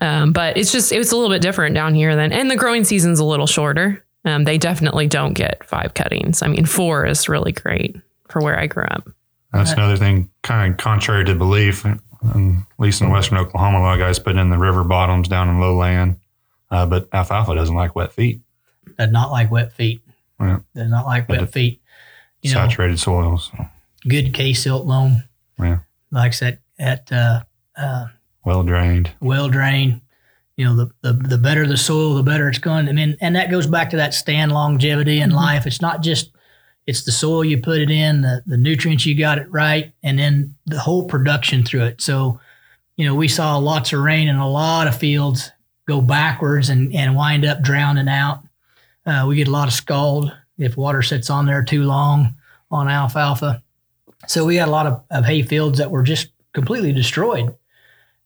Um, 0.00 0.32
but 0.32 0.56
it's 0.56 0.72
just 0.72 0.92
it 0.92 0.98
was 0.98 1.12
a 1.12 1.16
little 1.16 1.30
bit 1.30 1.42
different 1.42 1.74
down 1.74 1.94
here 1.94 2.16
then, 2.16 2.32
and 2.32 2.50
the 2.50 2.56
growing 2.56 2.84
season's 2.84 3.20
a 3.20 3.24
little 3.24 3.46
shorter. 3.46 4.04
Um, 4.24 4.44
they 4.44 4.58
definitely 4.58 5.06
don't 5.06 5.34
get 5.34 5.64
five 5.64 5.94
cuttings. 5.94 6.42
I 6.42 6.48
mean, 6.48 6.66
four 6.66 7.04
is 7.06 7.28
really 7.28 7.52
great 7.52 7.96
for 8.28 8.40
where 8.40 8.58
I 8.58 8.66
grew 8.66 8.84
up. 8.84 9.08
That's 9.52 9.72
another 9.72 9.96
thing, 9.96 10.30
kind 10.42 10.72
of 10.72 10.78
contrary 10.78 11.24
to 11.26 11.34
belief. 11.34 11.84
um, 11.84 12.66
at 12.72 12.82
least 12.82 13.02
in 13.02 13.10
western 13.10 13.38
Oklahoma, 13.38 13.78
a 13.78 13.80
lot 13.80 13.94
of 13.94 14.00
guys 14.00 14.18
put 14.18 14.36
in 14.36 14.50
the 14.50 14.58
river 14.58 14.82
bottoms 14.82 15.28
down 15.28 15.48
in 15.48 15.60
lowland, 15.60 16.18
uh, 16.74 16.86
but 16.86 17.08
alfalfa 17.12 17.54
doesn't 17.54 17.76
like 17.76 17.94
wet 17.94 18.12
feet, 18.12 18.40
Does 18.98 19.12
not 19.12 19.30
like 19.30 19.48
wet 19.48 19.72
feet. 19.72 20.00
Yeah. 20.40 20.58
Does 20.74 20.90
not 20.90 21.06
like 21.06 21.28
wet 21.28 21.52
feet. 21.52 21.80
You 22.42 22.50
know, 22.50 22.54
saturated 22.54 22.98
soils. 22.98 23.52
Good 24.08 24.34
K 24.34 24.52
silt 24.52 24.84
loam. 24.84 25.22
Yeah. 25.56 25.78
Likes 26.10 26.42
I 26.42 26.46
said, 26.46 26.58
at 26.80 27.12
uh, 27.12 27.44
uh, 27.76 28.06
well 28.44 28.64
drained. 28.64 29.12
well 29.20 29.48
drained. 29.48 30.00
You 30.56 30.64
know, 30.64 30.76
the, 30.76 30.90
the 31.02 31.12
the 31.12 31.38
better 31.38 31.64
the 31.64 31.76
soil, 31.76 32.14
the 32.14 32.24
better 32.24 32.48
it's 32.48 32.58
going. 32.58 32.88
I 32.88 32.92
mean, 32.92 33.16
and 33.20 33.36
that 33.36 33.52
goes 33.52 33.68
back 33.68 33.90
to 33.90 33.96
that 33.98 34.12
stand 34.12 34.50
longevity 34.50 35.20
in 35.20 35.30
life. 35.30 35.68
It's 35.68 35.80
not 35.80 36.02
just 36.02 36.32
it's 36.88 37.04
the 37.04 37.12
soil 37.12 37.44
you 37.44 37.58
put 37.58 37.80
it 37.80 37.90
in, 37.90 38.22
the 38.22 38.42
the 38.46 38.58
nutrients 38.58 39.06
you 39.06 39.16
got 39.16 39.38
it 39.38 39.48
right, 39.48 39.92
and 40.02 40.18
then 40.18 40.56
the 40.66 40.80
whole 40.80 41.06
production 41.06 41.64
through 41.64 41.84
it. 41.84 42.00
So, 42.02 42.40
you 42.96 43.06
know, 43.06 43.14
we 43.14 43.28
saw 43.28 43.58
lots 43.58 43.92
of 43.92 44.00
rain 44.00 44.26
in 44.26 44.36
a 44.36 44.50
lot 44.50 44.88
of 44.88 44.98
fields 44.98 45.52
go 45.86 46.00
backwards 46.00 46.68
and 46.68 46.94
and 46.94 47.14
wind 47.16 47.44
up 47.44 47.62
drowning 47.62 48.08
out. 48.08 48.42
Uh, 49.06 49.24
we 49.28 49.36
get 49.36 49.48
a 49.48 49.52
lot 49.52 49.68
of 49.68 49.74
scald 49.74 50.32
if 50.58 50.76
water 50.76 51.02
sits 51.02 51.28
on 51.30 51.46
there 51.46 51.62
too 51.62 51.82
long 51.82 52.34
on 52.70 52.88
alfalfa. 52.88 53.62
So 54.26 54.44
we 54.44 54.56
had 54.56 54.68
a 54.68 54.70
lot 54.70 54.86
of, 54.86 55.02
of 55.10 55.24
hay 55.24 55.42
fields 55.42 55.78
that 55.78 55.90
were 55.90 56.02
just 56.02 56.28
completely 56.54 56.92
destroyed 56.92 57.54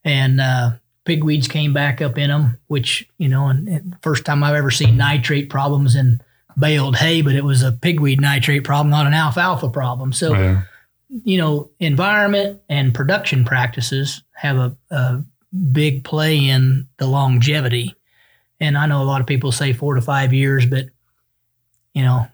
and 0.05 0.41
uh, 0.41 0.71
pigweeds 1.05 1.49
came 1.49 1.73
back 1.73 2.01
up 2.01 2.17
in 2.19 2.31
them, 2.31 2.59
which 2.69 3.09
you 3.19 3.29
know, 3.29 3.49
and, 3.49 3.69
and 3.69 3.97
first 4.03 4.25
time 4.25 4.45
I've 4.45 4.55
ever 4.55 4.71
seen 4.71 4.97
nitrate 4.97 5.51
problems 5.51 5.97
in 5.97 6.21
baled 6.57 6.97
hay, 6.97 7.23
but 7.23 7.35
it 7.35 7.45
was 7.45 7.63
a 7.63 7.73
pigweed 7.73 8.21
nitrate 8.21 8.65
problem, 8.65 8.91
not 8.91 9.07
an 9.07 9.15
alfalfa 9.15 9.69
problem. 9.71 10.13
So 10.13 10.33
Yeah. 10.35 10.63
you 11.25 11.39
know, 11.39 11.71
environment 11.81 12.61
and 12.69 12.95
production 12.95 13.45
practices 13.45 14.23
have 14.35 14.57
a, 14.57 14.77
a 14.91 15.25
big 15.73 16.05
play 16.05 16.37
in 16.49 16.89
the 16.99 17.07
longevity. 17.07 17.95
And 18.61 18.77
I 18.77 18.87
know 18.87 19.03
a 19.03 19.05
lot 19.05 19.21
of 19.21 19.27
people 19.27 19.53
say 19.53 19.73
four 19.73 19.95
to 19.95 20.01
five 20.01 20.33
years, 20.33 20.67
but 20.67 20.87
you 21.95 22.03
know, 22.03 22.27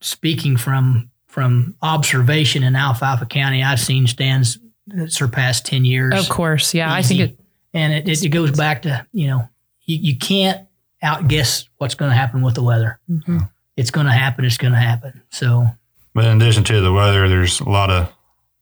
speaking 0.00 0.56
from 0.56 1.10
from 1.26 1.74
observation 1.82 2.62
in 2.62 2.74
Alfalfa 2.76 3.26
County, 3.26 3.62
I've 3.62 3.80
seen 3.80 4.06
stands 4.06 4.58
that 4.88 5.12
surpass 5.12 5.60
ten 5.60 5.84
years 5.84 6.14
Of 6.18 6.28
course, 6.28 6.74
yeah. 6.74 6.92
I 6.92 7.02
think 7.02 7.20
it. 7.20 7.40
And 7.74 7.92
it, 7.92 8.08
it, 8.08 8.24
it 8.24 8.28
goes 8.30 8.50
back 8.52 8.82
to, 8.82 9.06
you 9.12 9.26
know, 9.26 9.46
you, 9.84 9.98
you 9.98 10.16
can't 10.16 10.66
outguess 11.02 11.68
what's 11.76 11.94
going 11.94 12.10
to 12.10 12.16
happen 12.16 12.40
with 12.42 12.54
the 12.54 12.62
weather. 12.62 12.98
Mhm. 13.08 13.50
It's 13.76 13.90
going 13.90 14.06
to 14.06 14.12
happen. 14.12 14.44
It's 14.46 14.56
going 14.56 14.72
to 14.72 14.78
happen. 14.78 15.22
So, 15.30 15.66
But 16.14 16.24
in 16.24 16.40
addition 16.40 16.64
to 16.64 16.80
the 16.80 16.92
weather, 16.92 17.28
there's 17.28 17.60
a 17.60 17.68
lot 17.68 17.90
of 17.90 18.10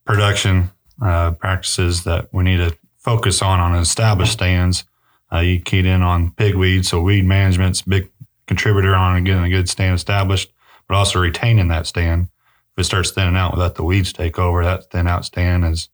production 0.04 0.70
uh, 1.00 1.30
practices 1.32 2.04
that 2.04 2.28
we 2.34 2.42
need 2.44 2.56
to 2.58 2.76
focus 3.06 3.40
on 3.40 3.60
on 3.60 3.76
established 3.76 4.32
stands. 4.32 4.84
Uh, 5.32 5.38
you 5.38 5.60
keyed 5.60 5.86
in 5.86 6.02
on 6.02 6.32
pigweed, 6.32 6.84
so 6.84 7.00
weed 7.00 7.24
management's 7.24 7.80
big 7.80 8.10
contributor 8.48 8.94
on 8.94 9.22
getting 9.22 9.44
a 9.44 9.48
good 9.48 9.68
stand 9.68 9.94
established, 9.94 10.52
but 10.88 10.96
also 10.96 11.20
retaining 11.20 11.68
that 11.68 11.86
stand. 11.86 12.28
If 12.76 12.82
it 12.82 12.84
starts 12.84 13.12
thinning 13.12 13.36
out 13.36 13.52
without 13.52 13.76
the 13.76 13.84
weeds 13.84 14.12
take 14.12 14.38
over, 14.40 14.64
that 14.64 14.90
thin 14.90 15.06
out 15.06 15.24
stand 15.24 15.64
is, 15.64 15.88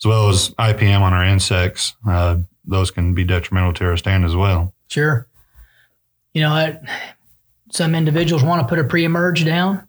as 0.00 0.06
well 0.06 0.28
as 0.28 0.50
IPM 0.50 1.00
on 1.00 1.12
our 1.12 1.24
insects, 1.24 1.94
uh, 2.08 2.36
those 2.64 2.92
can 2.92 3.12
be 3.12 3.24
detrimental 3.24 3.72
to 3.74 3.84
our 3.84 3.96
stand 3.96 4.24
as 4.24 4.36
well. 4.36 4.72
Sure. 4.86 5.26
You 6.32 6.42
know, 6.42 6.50
I, 6.50 6.78
some 7.72 7.94
individuals 7.94 8.44
want 8.44 8.62
to 8.62 8.68
put 8.68 8.78
a 8.78 8.84
pre-emerge 8.84 9.44
down, 9.44 9.86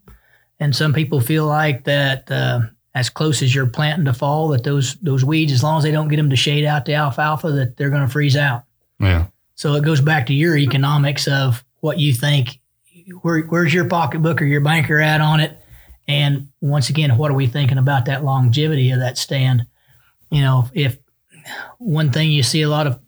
and 0.60 0.76
some 0.76 0.94
people 0.94 1.22
feel 1.22 1.46
like 1.46 1.84
that 1.84 2.32
uh, 2.32 2.62
as 2.98 3.12
close 3.12 3.44
as 3.44 3.54
you're 3.54 3.68
planting 3.68 4.06
to 4.06 4.14
fall, 4.14 4.48
that 4.50 4.64
those 4.64 4.96
those 4.96 5.24
weeds, 5.24 5.54
as 5.54 5.62
long 5.62 5.78
as 5.78 5.84
they 5.84 5.92
don't 5.92 6.08
get 6.08 6.16
them 6.16 6.32
to 6.32 6.36
shade 6.36 6.66
out 6.66 6.86
the 6.86 6.96
alfalfa, 6.96 7.52
that 7.52 7.78
they're 7.78 7.92
going 7.92 8.06
to 8.06 8.12
freeze 8.12 8.36
out. 8.36 8.64
Yeah. 9.00 9.28
So 9.54 9.76
it 9.76 9.84
goes 9.84 10.02
back 10.02 10.26
to 10.28 10.34
your 10.34 10.58
economics 10.58 11.28
of 11.28 11.64
what 11.82 12.00
you 12.00 12.14
think. 12.14 12.60
Where, 13.22 13.42
where's 13.44 13.74
your 13.74 13.88
pocketbook 13.88 14.42
or 14.42 14.46
your 14.46 14.62
banker 14.62 15.00
at 15.00 15.22
on 15.22 15.40
it? 15.40 15.58
And 16.08 16.50
once 16.60 16.90
again, 16.90 17.18
what 17.18 17.32
are 17.32 17.36
we 17.36 17.48
thinking 17.48 17.78
about 17.78 18.06
that 18.06 18.24
longevity 18.24 18.92
of 18.92 19.00
that 19.00 19.18
stand? 19.18 19.66
You 20.32 20.42
know, 20.42 20.70
if 20.74 20.98
one 21.78 22.12
thing 22.12 22.32
you 22.32 22.44
see 22.44 22.64
a 22.64 22.70
lot 22.70 22.88
of 22.88 23.00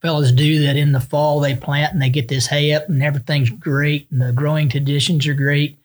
fellas 0.00 0.32
do 0.32 0.60
that 0.66 0.76
in 0.76 0.92
the 0.92 1.00
fall 1.00 1.40
they 1.40 1.54
plant 1.54 1.92
and 1.92 2.00
they 2.00 2.08
get 2.08 2.28
this 2.28 2.46
hay 2.46 2.72
up 2.72 2.88
and 2.88 3.02
everything's 3.02 3.50
great 3.50 4.10
and 4.10 4.20
the 4.20 4.32
growing 4.32 4.70
conditions 4.70 5.26
are 5.26 5.34
great 5.34 5.78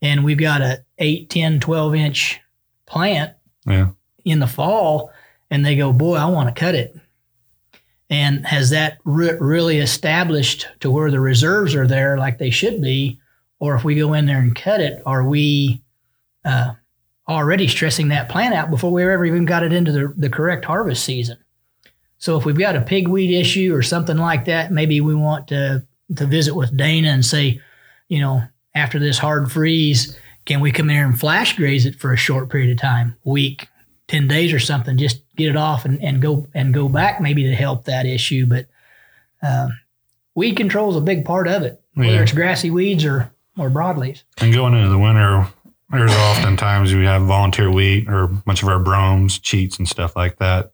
and 0.00 0.24
we've 0.24 0.38
got 0.38 0.60
a 0.60 0.83
8 0.98 1.28
10 1.30 1.60
12 1.60 1.94
inch 1.94 2.40
plant 2.86 3.32
Yeah. 3.66 3.90
in 4.24 4.38
the 4.38 4.46
fall 4.46 5.10
and 5.50 5.64
they 5.64 5.76
go 5.76 5.92
boy 5.92 6.16
i 6.16 6.26
want 6.26 6.54
to 6.54 6.58
cut 6.58 6.74
it 6.74 6.96
and 8.10 8.46
has 8.46 8.70
that 8.70 8.98
root 9.04 9.40
really 9.40 9.78
established 9.78 10.68
to 10.80 10.90
where 10.90 11.10
the 11.10 11.20
reserves 11.20 11.74
are 11.74 11.86
there 11.86 12.18
like 12.18 12.38
they 12.38 12.50
should 12.50 12.80
be 12.82 13.18
or 13.58 13.74
if 13.74 13.84
we 13.84 13.94
go 13.94 14.12
in 14.12 14.26
there 14.26 14.38
and 14.40 14.54
cut 14.54 14.80
it 14.80 15.02
are 15.06 15.26
we 15.26 15.82
uh, 16.44 16.72
already 17.28 17.66
stressing 17.66 18.08
that 18.08 18.28
plant 18.28 18.54
out 18.54 18.70
before 18.70 18.92
we 18.92 19.02
ever 19.02 19.24
even 19.24 19.46
got 19.46 19.62
it 19.62 19.72
into 19.72 19.90
the, 19.92 20.12
the 20.16 20.28
correct 20.28 20.64
harvest 20.64 21.04
season 21.04 21.38
so 22.18 22.38
if 22.38 22.44
we've 22.44 22.58
got 22.58 22.76
a 22.76 22.80
pigweed 22.80 23.30
issue 23.38 23.74
or 23.74 23.82
something 23.82 24.16
like 24.16 24.46
that, 24.46 24.70
maybe 24.72 25.00
we 25.02 25.14
want 25.14 25.48
to 25.48 25.84
to 26.16 26.24
visit 26.26 26.54
with 26.54 26.74
Dana 26.74 27.08
and 27.08 27.22
say, 27.24 27.60
you 28.08 28.18
know, 28.20 28.42
after 28.74 28.98
this 28.98 29.18
hard 29.18 29.52
freeze, 29.52 30.16
can 30.46 30.60
we 30.60 30.70
come 30.72 30.90
in 30.90 30.96
here 30.96 31.06
and 31.06 31.18
flash 31.18 31.56
graze 31.56 31.86
it 31.86 31.96
for 31.96 32.12
a 32.12 32.16
short 32.16 32.50
period 32.50 32.70
of 32.70 32.78
time, 32.80 33.16
week, 33.24 33.68
ten 34.08 34.28
days 34.28 34.52
or 34.52 34.58
something, 34.58 34.96
just 34.98 35.22
get 35.36 35.48
it 35.48 35.56
off 35.56 35.84
and, 35.84 36.02
and 36.02 36.20
go 36.20 36.46
and 36.54 36.72
go 36.74 36.88
back 36.88 37.20
maybe 37.20 37.44
to 37.44 37.54
help 37.54 37.84
that 37.84 38.06
issue. 38.06 38.46
But 38.46 38.66
um, 39.42 39.78
weed 40.34 40.56
control 40.56 40.90
is 40.90 40.96
a 40.96 41.00
big 41.00 41.24
part 41.24 41.48
of 41.48 41.62
it, 41.62 41.80
whether 41.94 42.12
Yeah. 42.12 42.22
it's 42.22 42.32
grassy 42.32 42.70
weeds 42.70 43.04
or 43.04 43.30
or 43.56 43.70
broadleaves. 43.70 44.22
And 44.40 44.52
going 44.52 44.74
into 44.74 44.88
the 44.88 44.98
winter, 44.98 45.46
there's 45.90 46.10
oftentimes 46.12 46.92
we 46.92 47.04
have 47.04 47.22
volunteer 47.22 47.70
wheat 47.70 48.08
or 48.08 48.24
a 48.24 48.28
bunch 48.28 48.62
of 48.64 48.68
our 48.68 48.80
bromes, 48.80 49.38
cheats, 49.38 49.78
and 49.78 49.88
stuff 49.88 50.16
like 50.16 50.38
that. 50.38 50.72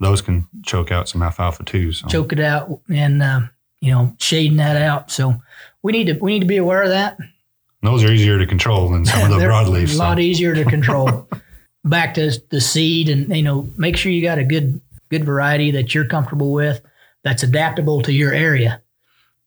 Those 0.00 0.20
can 0.20 0.46
choke 0.64 0.90
out 0.90 1.08
some 1.08 1.22
alfalfa 1.22 1.62
too. 1.62 1.92
So 1.92 2.08
Choke 2.08 2.32
it 2.32 2.40
out 2.40 2.80
and 2.92 3.22
uh, 3.22 3.40
you 3.80 3.92
know 3.92 4.14
shading 4.18 4.56
that 4.58 4.76
out. 4.76 5.10
So 5.10 5.40
we 5.82 5.92
need 5.92 6.06
to 6.08 6.14
we 6.14 6.32
need 6.32 6.40
to 6.40 6.46
be 6.46 6.56
aware 6.58 6.82
of 6.82 6.90
that. 6.90 7.16
Those 7.82 8.02
are 8.04 8.12
easier 8.12 8.38
to 8.38 8.46
control 8.46 8.88
than 8.90 9.04
some 9.04 9.30
of 9.30 9.38
the 9.38 9.44
broadleaves. 9.46 9.84
A 9.84 9.88
so. 9.88 9.98
lot 9.98 10.18
easier 10.18 10.54
to 10.54 10.64
control. 10.64 11.28
Back 11.84 12.14
to 12.14 12.32
the 12.50 12.60
seed, 12.60 13.08
and 13.08 13.34
you 13.36 13.44
know, 13.44 13.68
make 13.76 13.96
sure 13.96 14.10
you 14.10 14.20
got 14.22 14.38
a 14.38 14.44
good 14.44 14.80
good 15.08 15.24
variety 15.24 15.70
that 15.72 15.94
you're 15.94 16.04
comfortable 16.08 16.52
with, 16.52 16.80
that's 17.22 17.44
adaptable 17.44 18.02
to 18.02 18.12
your 18.12 18.32
area. 18.32 18.82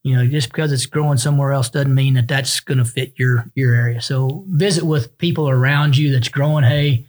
You 0.04 0.16
know, 0.16 0.26
just 0.26 0.48
because 0.48 0.72
it's 0.72 0.86
growing 0.86 1.18
somewhere 1.18 1.52
else 1.52 1.70
doesn't 1.70 1.94
mean 1.94 2.14
that 2.14 2.30
that's 2.30 2.62
going 2.62 2.78
to 2.78 2.86
fit 2.86 3.14
your 3.18 3.52
your 3.56 3.74
area. 3.76 4.00
So 4.02 4.46
visit 4.48 4.86
with 4.86 5.18
people 5.18 5.50
around 5.50 5.98
you 5.98 6.14
that's 6.14 6.30
growing 6.30 6.64
hay. 6.64 7.08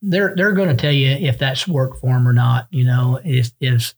They're 0.00 0.34
they're 0.34 0.52
going 0.52 0.70
to 0.70 0.76
tell 0.76 0.92
you 0.92 1.10
if 1.10 1.38
that's 1.38 1.68
worked 1.68 2.00
for 2.00 2.14
them 2.14 2.26
or 2.26 2.32
not. 2.32 2.66
You 2.70 2.84
know, 2.84 3.20
is 3.22 3.52
is 3.60 3.94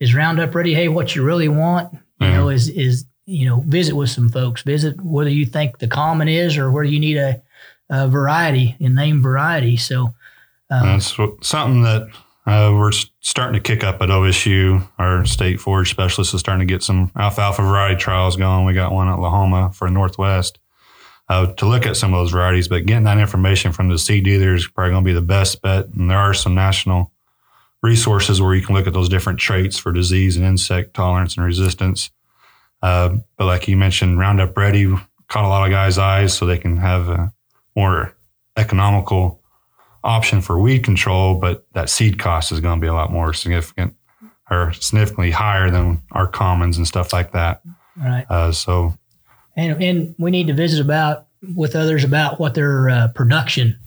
is 0.00 0.12
Roundup 0.12 0.52
Ready 0.56 0.74
hay 0.74 0.88
what 0.88 1.14
you 1.14 1.22
really 1.22 1.48
want? 1.48 1.92
You 1.92 2.26
Yeah. 2.26 2.36
know, 2.38 2.48
is 2.48 2.68
is 2.68 3.04
you 3.26 3.48
know, 3.48 3.60
visit 3.66 3.94
with 3.94 4.10
some 4.10 4.28
folks. 4.28 4.62
Visit 4.62 5.00
whether 5.02 5.30
you 5.30 5.46
think 5.46 5.78
the 5.78 5.88
common 5.88 6.28
is 6.28 6.56
or 6.56 6.70
whether 6.70 6.84
you 6.84 7.00
need 7.00 7.16
a, 7.16 7.40
a 7.88 8.08
variety 8.08 8.76
and 8.80 8.94
name 8.94 9.22
variety. 9.22 9.76
So, 9.76 10.14
um, 10.70 10.86
That's 10.86 11.16
something 11.42 11.82
that 11.82 12.08
uh, 12.46 12.72
we're 12.72 12.92
starting 13.20 13.54
to 13.54 13.60
kick 13.60 13.84
up 13.84 14.00
at 14.00 14.08
OSU. 14.08 14.86
Our 14.98 15.24
state 15.24 15.60
forage 15.60 15.90
specialist 15.90 16.34
is 16.34 16.40
starting 16.40 16.66
to 16.66 16.72
get 16.72 16.82
some 16.82 17.10
alfalfa 17.16 17.62
variety 17.62 17.96
trials 17.96 18.36
going. 18.36 18.64
We 18.64 18.74
got 18.74 18.92
one 18.92 19.08
at 19.08 19.18
Lahoma 19.18 19.74
for 19.74 19.90
Northwest 19.90 20.58
uh, 21.28 21.46
to 21.54 21.66
look 21.66 21.86
at 21.86 21.96
some 21.96 22.12
of 22.12 22.20
those 22.20 22.32
varieties. 22.32 22.66
But 22.66 22.86
getting 22.86 23.04
that 23.04 23.18
information 23.18 23.72
from 23.72 23.88
the 23.88 23.98
seed 23.98 24.24
dealer 24.24 24.54
is 24.54 24.66
probably 24.66 24.92
going 24.92 25.04
to 25.04 25.08
be 25.08 25.14
the 25.14 25.20
best 25.20 25.62
bet. 25.62 25.86
And 25.88 26.10
there 26.10 26.18
are 26.18 26.34
some 26.34 26.54
national 26.54 27.12
resources 27.82 28.42
where 28.42 28.54
you 28.54 28.64
can 28.64 28.74
look 28.74 28.86
at 28.86 28.92
those 28.92 29.08
different 29.08 29.38
traits 29.38 29.78
for 29.78 29.92
disease 29.92 30.36
and 30.36 30.44
insect 30.44 30.94
tolerance 30.94 31.36
and 31.36 31.46
resistance. 31.46 32.10
Uh, 32.82 33.16
but 33.36 33.46
like 33.46 33.68
you 33.68 33.76
mentioned, 33.76 34.18
Roundup 34.18 34.56
Ready 34.56 34.94
caught 35.28 35.44
a 35.44 35.48
lot 35.48 35.64
of 35.64 35.70
guys' 35.70 35.98
eyes 35.98 36.36
so 36.36 36.46
they 36.46 36.58
can 36.58 36.76
have 36.76 37.08
a 37.08 37.32
more 37.76 38.14
economical 38.56 39.40
option 40.02 40.40
for 40.40 40.58
weed 40.58 40.82
control, 40.82 41.36
but 41.36 41.66
that 41.72 41.90
seed 41.90 42.18
cost 42.18 42.52
is 42.52 42.60
going 42.60 42.78
to 42.78 42.80
be 42.80 42.88
a 42.88 42.94
lot 42.94 43.12
more 43.12 43.32
significant 43.32 43.94
or 44.50 44.72
significantly 44.72 45.30
higher 45.30 45.70
than 45.70 46.02
our 46.12 46.26
commons 46.26 46.76
and 46.76 46.86
stuff 46.86 47.12
like 47.12 47.32
that. 47.32 47.62
right. 47.96 48.26
Uh, 48.28 48.50
so 48.50 48.94
And, 49.56 49.82
and 49.82 50.14
we 50.18 50.30
need 50.30 50.46
to 50.48 50.54
visit 50.54 50.80
about 50.80 51.26
with 51.54 51.76
others 51.76 52.02
about 52.04 52.40
what 52.40 52.54
their 52.54 52.88
uh, 52.88 53.08
production, 53.08 53.78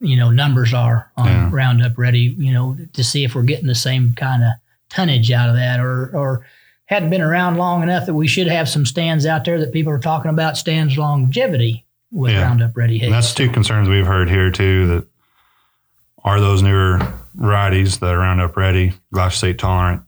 you 0.00 0.16
know, 0.16 0.30
numbers 0.30 0.74
are 0.74 1.10
on 1.16 1.26
Yeah. 1.26 1.50
Roundup 1.52 1.96
Ready, 1.96 2.34
you 2.38 2.52
know, 2.52 2.76
to 2.92 3.04
see 3.04 3.24
if 3.24 3.34
we're 3.34 3.42
getting 3.42 3.66
the 3.66 3.74
same 3.74 4.14
kind 4.14 4.42
of 4.42 4.50
tonnage 4.88 5.30
out 5.30 5.48
of 5.48 5.56
that 5.56 5.80
or, 5.80 6.10
or 6.14 6.46
hadn't 6.92 7.10
been 7.10 7.20
around 7.22 7.56
long 7.56 7.82
enough 7.82 8.06
that 8.06 8.14
we 8.14 8.26
should 8.26 8.46
have 8.46 8.68
some 8.68 8.84
stands 8.86 9.26
out 9.26 9.44
there 9.44 9.58
that 9.60 9.72
people 9.72 9.92
are 9.92 9.98
talking 9.98 10.30
about 10.30 10.56
stands 10.56 10.96
longevity 10.98 11.84
with 12.10 12.32
Yeah. 12.32 12.42
Roundup 12.42 12.76
Ready 12.76 12.98
hay. 12.98 13.06
and 13.06 13.14
that's 13.14 13.34
two 13.34 13.50
concerns 13.50 13.88
we've 13.88 14.06
heard 14.06 14.28
here 14.28 14.50
too. 14.50 14.86
That 14.86 15.06
are 16.24 16.40
those 16.40 16.62
newer 16.62 17.00
varieties 17.34 17.98
that 17.98 18.12
are 18.14 18.18
Roundup 18.18 18.56
ready, 18.56 18.92
glyphosate 19.14 19.58
tolerant. 19.58 20.02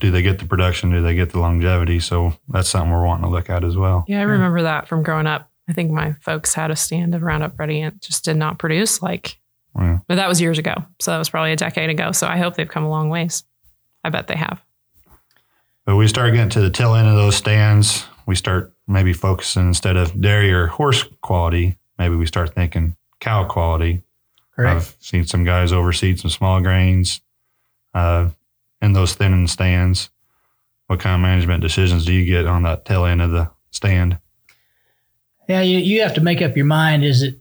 Do 0.00 0.10
they 0.10 0.22
get 0.22 0.38
the 0.38 0.44
production? 0.44 0.90
Do 0.90 1.02
they 1.02 1.14
get 1.14 1.30
the 1.30 1.40
longevity? 1.40 2.00
So 2.00 2.34
that's 2.48 2.68
something 2.68 2.90
we're 2.92 3.04
wanting 3.06 3.24
to 3.24 3.30
look 3.30 3.48
at 3.50 3.64
as 3.64 3.76
well. 3.76 4.04
Yeah, 4.06 4.20
I 4.20 4.24
remember 4.24 4.62
that 4.62 4.86
from 4.88 5.02
growing 5.02 5.26
up. 5.26 5.50
I 5.68 5.72
think 5.72 5.90
my 5.90 6.12
folks 6.20 6.54
had 6.54 6.70
a 6.70 6.76
stand 6.76 7.14
of 7.14 7.22
Roundup 7.22 7.58
Ready 7.58 7.80
and 7.80 7.94
it 7.94 8.00
just 8.00 8.24
did 8.24 8.36
not 8.36 8.58
produce 8.58 9.02
like, 9.02 9.38
Yeah. 9.76 9.98
but 10.06 10.14
that 10.16 10.28
was 10.28 10.40
years 10.40 10.58
ago. 10.58 10.74
So 11.00 11.10
that 11.10 11.18
was 11.18 11.28
probably 11.30 11.52
a 11.52 11.56
decade 11.56 11.90
ago. 11.90 12.12
So 12.12 12.26
I 12.26 12.36
hope 12.36 12.54
they've 12.56 12.68
come 12.68 12.84
a 12.84 12.90
long 12.90 13.08
ways. 13.10 13.44
I 14.04 14.10
bet 14.10 14.28
they 14.28 14.36
have. 14.36 14.60
But 15.88 15.96
we 15.96 16.06
start 16.06 16.34
getting 16.34 16.50
to 16.50 16.60
the 16.60 16.68
tail 16.68 16.94
end 16.94 17.08
of 17.08 17.14
those 17.14 17.34
stands. 17.34 18.04
We 18.26 18.34
start 18.34 18.74
maybe 18.86 19.14
focusing 19.14 19.68
instead 19.68 19.96
of 19.96 20.20
dairy 20.20 20.52
or 20.52 20.66
horse 20.66 21.02
quality, 21.22 21.78
maybe 21.98 22.14
we 22.14 22.26
start 22.26 22.54
thinking 22.54 22.94
cow 23.20 23.44
quality. 23.44 24.02
Correct. 24.54 24.76
I've 24.76 24.96
seen 25.00 25.24
some 25.24 25.44
guys 25.44 25.72
overseed 25.72 26.20
some 26.20 26.30
small 26.30 26.60
grains 26.60 27.22
uh, 27.94 28.28
in 28.82 28.92
those 28.92 29.14
thinning 29.14 29.46
stands. 29.46 30.10
What 30.88 31.00
kind 31.00 31.14
of 31.14 31.22
management 31.22 31.62
decisions 31.62 32.04
do 32.04 32.12
you 32.12 32.26
get 32.26 32.46
on 32.46 32.64
that 32.64 32.84
tail 32.84 33.06
end 33.06 33.22
of 33.22 33.30
the 33.30 33.50
stand? 33.70 34.18
Yeah, 35.48 35.62
you, 35.62 35.78
you 35.78 36.02
have 36.02 36.12
to 36.16 36.20
make 36.20 36.42
up 36.42 36.54
your 36.54 36.66
mind. 36.66 37.02
Is 37.02 37.22
it, 37.22 37.36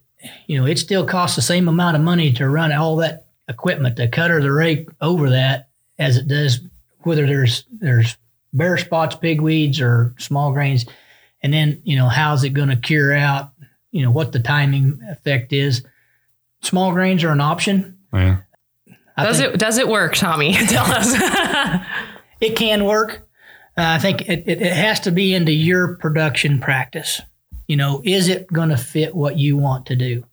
you 0.46 0.58
know, 0.58 0.66
it 0.66 0.80
still 0.80 1.06
costs 1.06 1.36
the 1.36 1.42
same 1.42 1.68
amount 1.68 1.98
of 1.98 2.01
money 2.01 2.32
to 2.32 2.48
run 2.48 2.72
all 2.72 2.96
that 2.96 3.25
equipment, 3.50 3.98
the 3.98 4.08
cutter, 4.08 4.42
the 4.42 4.54
rake 4.54 4.88
over 5.01 5.32
that, 5.32 5.68
as 6.00 6.16
it 6.16 6.30
does 6.30 6.62
whether 7.01 7.25
there's 7.25 7.66
there's 7.72 8.18
bare 8.54 8.77
spots, 8.77 9.16
pigweeds, 9.16 9.82
or 9.82 10.13
small 10.18 10.51
grains. 10.51 10.86
And 11.42 11.54
then, 11.54 11.82
you 11.84 11.96
know, 11.96 12.08
how's 12.08 12.44
it 12.44 12.50
going 12.50 12.70
to 12.70 12.75
cure 12.75 13.13
out? 13.13 13.51
You 13.92 14.04
know, 14.04 14.12
what 14.12 14.32
the 14.32 14.39
timing 14.39 15.00
effect 15.10 15.54
is. 15.54 15.84
Small 16.62 16.92
grains 16.92 17.24
are 17.24 17.32
an 17.32 17.42
option. 17.42 17.98
Yeah. 18.13 18.38
I 19.16 19.25
does 19.25 19.39
think 19.39 19.56
it 19.56 19.60
does 19.60 19.77
it 19.77 19.88
work, 19.88 20.16
Tommy? 20.16 20.54
Tell 20.68 20.86
us. 20.86 21.16
It 22.39 22.56
can 22.56 22.86
work. 22.86 23.27
Uh, 23.77 23.84
I 23.84 24.00
think 24.00 24.27
it, 24.27 24.44
it, 24.48 24.62
it 24.62 24.74
has 24.74 25.00
to 25.01 25.12
be 25.12 25.34
into 25.34 25.51
your 25.51 25.96
production 25.98 26.60
practice. 26.60 27.22
You 27.68 27.75
know, 27.75 28.01
is 28.04 28.27
it 28.27 28.48
going 28.48 28.70
to 28.70 28.77
fit 28.77 29.16
what 29.16 29.38
you 29.38 29.58
want 29.58 29.88
to 29.88 29.96
do? 29.96 30.25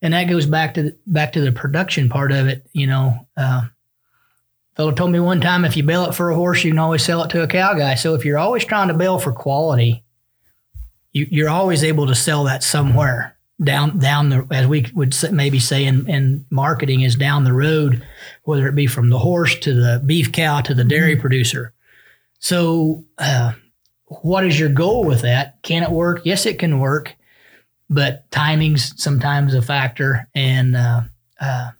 And 0.00 0.14
that 0.14 0.24
goes 0.24 0.46
back 0.46 0.74
to 0.74 0.82
the, 0.84 0.98
back 1.06 1.32
to 1.32 1.40
the 1.40 1.52
production 1.52 2.08
part 2.08 2.32
of 2.32 2.48
it. 2.48 2.66
You 2.72 2.86
know, 2.86 3.26
uh, 3.36 3.62
fellow 4.78 4.92
told 4.92 5.10
me 5.10 5.18
one 5.18 5.40
time 5.40 5.64
if 5.64 5.76
you 5.76 5.82
bale 5.82 6.04
it 6.04 6.14
for 6.14 6.30
a 6.30 6.36
horse, 6.36 6.62
you 6.62 6.70
can 6.70 6.78
always 6.78 7.02
sell 7.02 7.24
it 7.24 7.30
to 7.30 7.42
a 7.42 7.48
cow 7.48 7.74
guy. 7.74 7.96
So 7.96 8.14
if 8.14 8.24
you're 8.24 8.38
always 8.38 8.64
trying 8.64 8.88
to 8.88 8.94
bale 8.94 9.18
for 9.18 9.32
quality, 9.32 10.04
you, 11.12 11.26
you're 11.30 11.50
always 11.50 11.82
able 11.82 12.06
to 12.06 12.14
sell 12.14 12.44
that 12.44 12.62
somewhere 12.62 13.36
down 13.62 13.98
down 13.98 14.28
the 14.28 14.46
as 14.52 14.68
we 14.68 14.86
would 14.94 15.16
maybe 15.32 15.58
say 15.58 15.84
in, 15.84 16.08
in 16.08 16.46
marketing 16.48 17.00
is 17.00 17.16
down 17.16 17.42
the 17.42 17.52
road, 17.52 18.06
whether 18.44 18.68
it 18.68 18.76
be 18.76 18.86
from 18.86 19.10
the 19.10 19.18
horse 19.18 19.56
to 19.56 19.74
the 19.74 20.00
beef 20.06 20.30
cow 20.30 20.60
to 20.60 20.74
the 20.74 20.84
dairy 20.84 21.16
producer. 21.16 21.72
So, 22.38 23.04
uh, 23.18 23.54
what 24.04 24.46
is 24.46 24.60
your 24.60 24.68
goal 24.68 25.02
with 25.02 25.22
that? 25.22 25.60
Can 25.62 25.82
it 25.82 25.90
work? 25.90 26.20
Yes, 26.24 26.46
it 26.46 26.60
can 26.60 26.78
work, 26.78 27.16
but 27.90 28.30
timing's 28.30 29.02
sometimes 29.02 29.54
a 29.54 29.60
factor, 29.60 30.28
and 30.36 30.76
uh, 30.76 31.00
uh, 31.40 31.70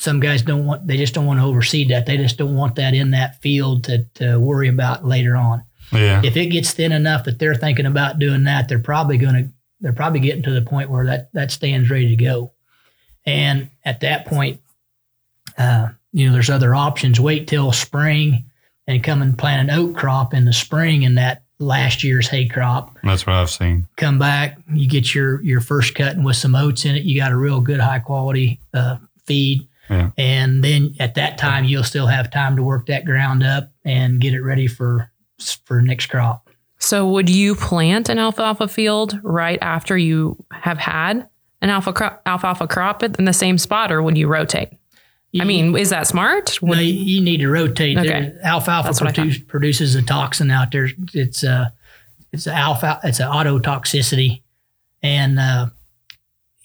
some 0.00 0.18
guys 0.18 0.40
don't 0.40 0.64
want 0.64 0.86
they 0.86 0.96
just 0.96 1.12
don't 1.12 1.26
want 1.26 1.38
to 1.40 1.44
overseed 1.44 1.90
that. 1.90 2.06
They 2.06 2.16
just 2.16 2.38
don't 2.38 2.56
want 2.56 2.76
that 2.76 2.94
in 2.94 3.10
that 3.10 3.40
field 3.42 3.84
to 3.84 4.04
to 4.14 4.40
worry 4.40 4.68
about 4.68 5.04
later 5.04 5.36
on. 5.36 5.62
Yeah. 5.92 6.22
If 6.24 6.38
it 6.38 6.46
gets 6.46 6.72
thin 6.72 6.92
enough 6.92 7.24
that 7.24 7.38
they're 7.38 7.54
thinking 7.54 7.84
about 7.84 8.18
doing 8.18 8.44
that, 8.44 8.66
they're 8.66 8.78
probably 8.78 9.18
going 9.18 9.34
to 9.34 9.50
they're 9.80 9.92
probably 9.92 10.20
getting 10.20 10.42
to 10.44 10.52
the 10.52 10.62
point 10.62 10.88
where 10.88 11.04
that 11.04 11.30
that 11.34 11.50
stands 11.50 11.90
ready 11.90 12.16
to 12.16 12.24
go. 12.24 12.52
And 13.26 13.68
at 13.84 14.00
that 14.00 14.24
point, 14.24 14.60
uh, 15.58 15.90
you 16.12 16.26
know, 16.26 16.32
there's 16.32 16.48
other 16.48 16.74
options. 16.74 17.20
Wait 17.20 17.46
till 17.46 17.70
spring 17.70 18.46
and 18.86 19.04
come 19.04 19.20
and 19.20 19.36
plant 19.36 19.68
an 19.68 19.78
oat 19.78 19.96
crop 19.96 20.32
in 20.32 20.46
the 20.46 20.52
spring 20.54 21.02
in 21.02 21.16
that 21.16 21.42
last 21.58 22.02
year's 22.02 22.26
hay 22.26 22.48
crop. 22.48 22.96
That's 23.04 23.26
what 23.26 23.36
I've 23.36 23.50
seen. 23.50 23.86
Come 23.98 24.18
back, 24.18 24.56
you 24.72 24.88
get 24.88 25.14
your 25.14 25.42
your 25.42 25.60
first 25.60 25.94
cutting 25.94 26.24
with 26.24 26.36
some 26.36 26.54
oats 26.54 26.86
in 26.86 26.96
it. 26.96 27.02
You 27.02 27.20
got 27.20 27.32
a 27.32 27.36
real 27.36 27.60
good 27.60 27.80
high 27.80 27.98
quality 27.98 28.60
uh, 28.72 28.96
feed. 29.26 29.66
Yeah. 29.90 30.10
And 30.16 30.62
then 30.64 30.94
at 31.00 31.16
that 31.16 31.36
time, 31.36 31.64
you'll 31.64 31.82
still 31.84 32.06
have 32.06 32.30
time 32.30 32.56
to 32.56 32.62
work 32.62 32.86
that 32.86 33.04
ground 33.04 33.42
up 33.42 33.70
and 33.84 34.20
get 34.20 34.32
it 34.34 34.40
ready 34.42 34.66
for 34.68 35.10
for 35.64 35.82
next 35.82 36.06
crop. 36.06 36.48
So 36.78 37.06
would 37.08 37.28
you 37.28 37.54
plant 37.56 38.08
an 38.08 38.18
alfalfa 38.18 38.68
field 38.68 39.18
right 39.22 39.58
after 39.60 39.98
you 39.98 40.42
have 40.52 40.78
had 40.78 41.28
an 41.60 41.68
alpha 41.70 41.92
crop, 41.92 42.22
alfalfa 42.24 42.66
crop 42.68 43.02
in 43.02 43.24
the 43.24 43.32
same 43.32 43.58
spot, 43.58 43.90
or 43.92 44.00
would 44.02 44.16
you 44.16 44.28
rotate? 44.28 44.70
I 45.40 45.44
mean, 45.44 45.76
is 45.76 45.90
that 45.90 46.06
smart? 46.06 46.58
No, 46.62 46.70
Would- 46.70 46.78
you, 46.80 46.92
you 46.92 47.20
need 47.20 47.38
to 47.38 47.48
rotate. 47.48 47.96
Okay. 47.98 48.08
There- 48.08 48.38
Alfalfa 48.44 48.88
That's 48.88 49.00
produce, 49.00 49.38
produces 49.38 49.94
a 49.94 50.02
toxin 50.02 50.50
out 50.50 50.72
there. 50.72 50.88
It's 51.14 51.42
a 51.44 51.72
it's 52.32 52.46
a 52.46 52.52
alpha. 52.54 52.98
It's 53.04 53.20
an 53.20 53.28
autotoxicity, 53.28 54.42
and 55.02 55.38
uh, 55.38 55.66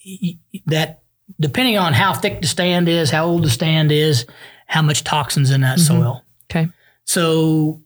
y- 0.06 0.38
y- 0.54 0.62
that 0.68 1.02
depending 1.40 1.78
on 1.78 1.94
how 1.94 2.14
thick 2.14 2.42
the 2.42 2.48
stand 2.48 2.88
is, 2.88 3.10
how 3.10 3.26
old 3.26 3.44
the 3.44 3.50
stand 3.50 3.92
is, 3.92 4.26
how 4.68 4.82
much 4.82 5.04
toxins 5.04 5.52
in 5.52 5.62
that 5.62 5.78
Mhm. 5.80 5.88
soil. 5.88 6.24
Okay. 6.50 6.70
So 7.06 7.82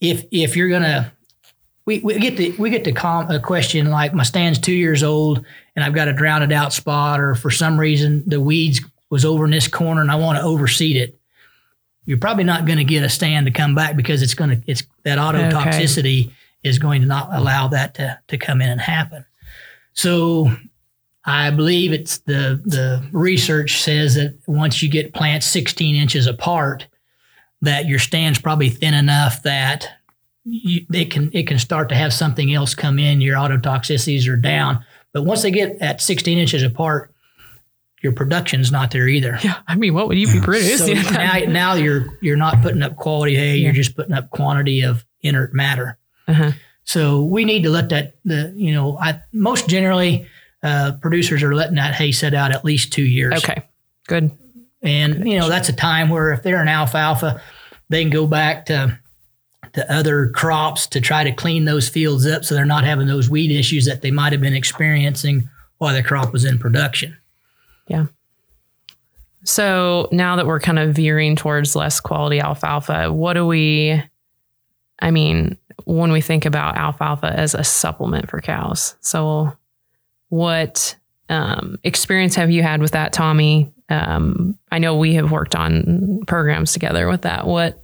if 0.00 0.24
if 0.30 0.56
you're 0.56 0.68
gonna 0.68 1.12
we, 1.86 1.98
we 2.00 2.18
get 2.18 2.36
the 2.36 2.52
we 2.52 2.70
get 2.70 2.84
the 2.84 2.92
com- 2.92 3.30
a 3.30 3.38
question 3.38 3.90
like 3.90 4.14
my 4.14 4.22
stand's 4.22 4.58
two 4.58 4.72
years 4.72 5.02
old 5.02 5.44
and 5.76 5.84
I've 5.84 5.92
got 5.92 6.08
a 6.08 6.12
drowned 6.12 6.50
out 6.52 6.72
spot 6.72 7.20
or 7.20 7.34
for 7.34 7.50
some 7.50 7.78
reason 7.78 8.22
the 8.26 8.40
weeds 8.40 8.80
was 9.10 9.24
over 9.24 9.44
in 9.44 9.50
this 9.50 9.68
corner 9.68 10.00
and 10.00 10.10
I 10.10 10.16
want 10.16 10.38
to 10.38 10.44
overseed 10.44 10.96
it. 10.96 11.18
You're 12.06 12.18
probably 12.18 12.44
not 12.44 12.64
going 12.66 12.78
to 12.78 12.84
get 12.84 13.02
a 13.02 13.08
stand 13.08 13.46
to 13.46 13.52
come 13.52 13.74
back 13.74 13.96
because 13.96 14.22
it's 14.22 14.34
going 14.34 14.50
to 14.50 14.62
it's 14.66 14.82
that 15.04 15.18
autotoxicity 15.18 16.30
is 16.62 16.78
going 16.78 17.02
to 17.02 17.06
not 17.06 17.28
allow 17.32 17.68
that 17.68 17.94
to 17.94 18.18
to 18.28 18.38
come 18.38 18.60
in 18.62 18.70
and 18.70 18.80
happen. 18.80 19.24
So 19.92 20.50
I 21.26 21.50
believe 21.50 21.92
it's 21.92 22.18
the 22.18 22.60
the 22.64 23.02
research 23.12 23.80
says 23.80 24.14
that 24.16 24.38
once 24.46 24.82
you 24.82 24.90
get 24.90 25.14
plants 25.14 25.46
16 25.46 25.94
inches 25.94 26.26
apart, 26.26 26.86
that 27.62 27.86
your 27.86 27.98
stand's 27.98 28.38
probably 28.38 28.68
thin 28.68 28.94
enough 28.94 29.42
that 29.42 29.88
you, 30.44 30.84
it 30.92 31.10
can 31.10 31.30
it 31.32 31.46
can 31.46 31.58
start 31.58 31.88
to 31.88 31.94
have 31.94 32.12
something 32.12 32.52
else 32.52 32.74
come 32.74 32.98
in. 32.98 33.20
Your 33.20 33.36
autotoxicities 33.36 34.28
are 34.28 34.36
down, 34.36 34.84
but 35.12 35.22
once 35.22 35.42
they 35.42 35.50
get 35.50 35.80
at 35.80 36.02
16 36.02 36.36
inches 36.36 36.62
apart, 36.62 37.10
your 38.02 38.12
production's 38.12 38.70
not 38.70 38.90
there 38.90 39.08
either. 39.08 39.38
yeah, 39.42 39.60
I 39.66 39.76
mean, 39.76 39.94
what 39.94 40.08
would 40.08 40.18
you 40.18 40.26
be 40.26 40.34
So 40.34 40.44
producing? 40.44 40.96
now, 41.12 41.38
now 41.48 41.74
you're 41.74 42.18
you're 42.20 42.36
not 42.36 42.60
putting 42.60 42.82
up 42.82 42.96
quality 42.96 43.34
hay. 43.34 43.56
You're 43.56 43.72
just 43.72 43.96
putting 43.96 44.12
up 44.12 44.28
quantity 44.30 44.82
of 44.82 45.04
inert 45.22 45.54
matter. 45.54 45.96
Uh-huh. 46.28 46.52
So 46.84 47.24
we 47.24 47.46
need 47.46 47.62
to 47.62 47.70
let 47.70 47.88
that 47.88 48.16
the 48.26 48.52
you 48.54 48.74
know 48.74 48.98
I 48.98 49.22
most 49.32 49.68
generally 49.68 50.26
uh, 50.64 50.92
producers 51.00 51.42
are 51.42 51.54
letting 51.54 51.76
that 51.76 51.94
hay 51.94 52.10
set 52.10 52.34
out 52.34 52.50
at 52.50 52.64
least 52.64 52.92
two 52.92 53.04
years. 53.04 53.34
Okay, 53.38 53.62
good. 54.08 54.32
And 54.82 55.28
you 55.28 55.38
know 55.38 55.48
that's 55.48 55.68
a 55.68 55.72
time 55.72 56.08
where 56.08 56.32
if 56.32 56.42
they're 56.42 56.60
an 56.60 56.68
alfalfa, 56.68 57.40
they 57.90 58.02
can 58.02 58.10
go 58.10 58.26
back 58.26 58.66
to 58.66 58.98
to 59.74 59.92
other 59.92 60.30
crops 60.30 60.86
to 60.86 61.00
try 61.00 61.24
to 61.24 61.32
clean 61.32 61.64
those 61.64 61.88
fields 61.88 62.26
up 62.26 62.44
so 62.44 62.54
they're 62.54 62.64
not 62.64 62.84
having 62.84 63.06
those 63.06 63.28
weed 63.28 63.50
issues 63.50 63.84
that 63.86 64.02
they 64.02 64.10
might 64.10 64.32
have 64.32 64.40
been 64.40 64.54
experiencing 64.54 65.48
while 65.78 65.94
the 65.94 66.02
crop 66.02 66.32
was 66.32 66.44
in 66.44 66.58
production. 66.58 67.16
Yeah. 67.88 68.06
So 69.44 70.08
now 70.10 70.36
that 70.36 70.46
we're 70.46 70.60
kind 70.60 70.78
of 70.78 70.94
veering 70.94 71.36
towards 71.36 71.76
less 71.76 72.00
quality 72.00 72.40
alfalfa, 72.40 73.12
what 73.12 73.34
do 73.34 73.46
we, 73.46 74.02
I 75.00 75.10
mean, 75.10 75.58
when 75.84 76.12
we 76.12 76.20
think 76.20 76.46
about 76.46 76.76
alfalfa 76.76 77.26
as 77.26 77.54
a 77.54 77.64
supplement 77.64 78.30
for 78.30 78.40
cows? 78.40 78.96
So, 79.00 79.52
what 80.28 80.96
um, 81.28 81.78
experience 81.84 82.34
have 82.34 82.50
you 82.50 82.62
had 82.62 82.80
with 82.80 82.92
that, 82.92 83.12
Tommy? 83.12 83.72
Um, 83.88 84.58
I 84.70 84.78
know 84.78 84.96
we 84.96 85.14
have 85.14 85.30
worked 85.30 85.54
on 85.54 86.20
programs 86.26 86.72
together 86.72 87.08
with 87.08 87.22
that. 87.22 87.46
What, 87.46 87.82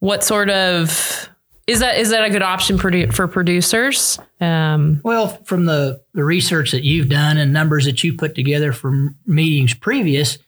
what 0.00 0.24
sort 0.24 0.50
of 0.50 1.28
is 1.66 1.80
that? 1.80 1.98
Is 1.98 2.10
that 2.10 2.24
a 2.24 2.30
good 2.30 2.42
option 2.42 2.78
for 2.78 3.28
producers? 3.28 4.18
Um, 4.40 5.00
Well, 5.04 5.28
from 5.44 5.66
the, 5.66 6.02
the 6.14 6.24
research 6.24 6.72
that 6.72 6.84
you've 6.84 7.10
done 7.10 7.36
and 7.36 7.52
numbers 7.52 7.84
that 7.84 8.02
you 8.02 8.14
put 8.16 8.34
together 8.34 8.72
from 8.72 9.16
meetings 9.26 9.74
previous, 9.74 10.38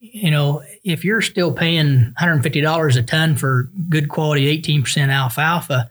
you 0.00 0.30
know, 0.30 0.62
if 0.84 1.04
you're 1.04 1.22
still 1.22 1.52
paying 1.52 2.12
$150 2.20 2.96
a 2.96 3.02
ton 3.02 3.36
for 3.36 3.70
good 3.88 4.08
quality 4.08 4.62
18% 4.62 5.08
alfalfa, 5.08 5.90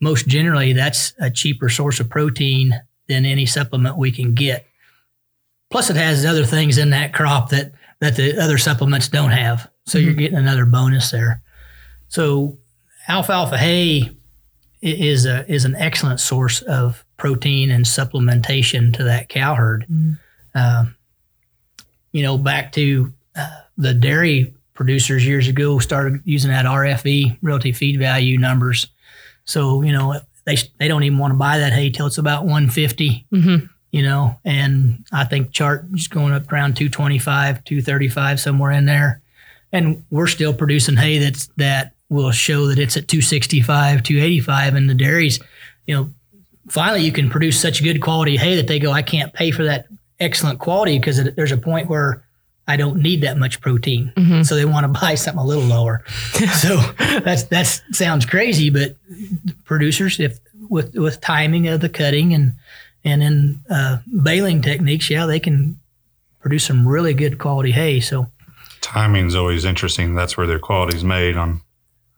most 0.00 0.28
generally 0.28 0.74
that's 0.74 1.14
a 1.18 1.30
cheaper 1.30 1.68
source 1.68 1.98
of 1.98 2.08
protein 2.08 2.78
than 3.08 3.24
any 3.24 3.46
supplement 3.46 3.96
we 3.96 4.12
can 4.12 4.34
get. 4.34 4.66
Plus, 5.70 5.90
it 5.90 5.96
has 5.96 6.24
other 6.24 6.44
things 6.44 6.78
in 6.78 6.90
that 6.90 7.12
crop 7.12 7.50
that, 7.50 7.72
that 8.00 8.16
the 8.16 8.42
other 8.42 8.58
supplements 8.58 9.08
don't 9.08 9.30
have. 9.30 9.70
So 9.86 9.98
you're 9.98 10.14
getting 10.14 10.38
another 10.38 10.66
bonus 10.66 11.10
there. 11.10 11.42
So 12.08 12.58
alfalfa 13.08 13.58
hay 13.58 14.10
is 14.80 15.26
a 15.26 15.50
is 15.52 15.64
an 15.64 15.74
excellent 15.74 16.20
source 16.20 16.62
of 16.62 17.04
protein 17.16 17.70
and 17.70 17.84
supplementation 17.84 18.94
to 18.94 19.04
that 19.04 19.28
cow 19.28 19.54
herd. 19.54 19.86
Um, 20.54 20.96
you 22.12 22.22
know, 22.22 22.38
back 22.38 22.72
to 22.72 23.12
uh, 23.36 23.48
the 23.76 23.94
dairy 23.94 24.54
producers 24.74 25.26
years 25.26 25.48
ago 25.48 25.78
started 25.78 26.20
using 26.24 26.50
that 26.50 26.64
RFV, 26.64 27.38
relative 27.42 27.76
feed 27.76 27.98
value 27.98 28.38
numbers. 28.38 28.88
So 29.44 29.82
you 29.82 29.92
know 29.92 30.20
they 30.48 30.56
they 30.78 30.88
don't 30.88 31.04
even 31.04 31.18
want 31.18 31.32
to 31.32 31.38
buy 31.38 31.58
that 31.58 31.72
hay 31.72 31.90
till 31.90 32.06
it's 32.06 32.18
about 32.18 32.44
150. 32.44 33.26
mhm. 33.32 33.68
You 33.90 34.02
know, 34.02 34.38
and 34.44 35.02
I 35.12 35.24
think 35.24 35.50
chart 35.50 35.86
is 35.94 36.08
going 36.08 36.34
up 36.34 36.52
around 36.52 36.76
225, 36.76 37.64
235 37.64 38.38
somewhere 38.38 38.70
in 38.72 38.84
there, 38.84 39.22
and 39.72 40.04
we're 40.10 40.26
still 40.26 40.52
producing 40.52 40.96
hay 40.96 41.18
that's 41.18 41.46
that 41.56 41.92
will 42.10 42.30
show 42.30 42.66
that 42.66 42.78
it's 42.78 42.98
at 42.98 43.08
265, 43.08 44.02
285, 44.02 44.74
and 44.74 44.90
the 44.90 44.94
dairies, 44.94 45.40
you 45.86 45.94
know, 45.94 46.12
finally 46.68 47.02
you 47.02 47.12
can 47.12 47.30
produce 47.30 47.58
such 47.58 47.82
good 47.82 48.02
quality 48.02 48.36
hay 48.36 48.56
that 48.56 48.66
they 48.66 48.78
go, 48.78 48.92
I 48.92 49.02
can't 49.02 49.32
pay 49.32 49.50
for 49.50 49.64
that 49.64 49.86
excellent 50.20 50.58
quality 50.58 50.98
because 50.98 51.22
there's 51.34 51.52
a 51.52 51.56
point 51.56 51.88
where 51.88 52.22
I 52.68 52.76
don't 52.76 52.98
need 53.02 53.22
that 53.22 53.38
much 53.38 53.60
protein. 53.60 54.12
Mhm. 54.16 54.46
So 54.46 54.54
they 54.54 54.64
want 54.64 54.84
to 54.84 55.00
buy 55.00 55.14
something 55.16 55.42
a 55.42 55.46
little 55.46 55.64
lower. 55.64 56.04
so 56.60 56.76
that's 57.24 57.44
that 57.44 57.66
sounds 57.92 58.24
crazy, 58.26 58.70
but 58.70 58.94
producers, 59.64 60.20
if 60.20 60.38
with 60.68 60.94
with 60.94 61.20
timing 61.20 61.66
of 61.68 61.80
the 61.80 61.88
cutting 61.88 62.34
and 62.34 62.52
and 63.04 63.22
in 63.22 63.60
uh, 63.70 63.98
baling 64.22 64.60
techniques, 64.60 65.08
yeah, 65.10 65.26
they 65.26 65.40
can 65.40 65.78
produce 66.40 66.64
some 66.64 66.86
really 66.86 67.14
good 67.14 67.38
quality 67.38 67.72
hay. 67.72 68.00
So 68.00 68.30
Timing's 68.80 69.34
always 69.34 69.64
interesting. 69.64 70.14
That's 70.14 70.36
where 70.36 70.46
their 70.46 70.58
quality's 70.58 71.04
made 71.04 71.36
on 71.36 71.60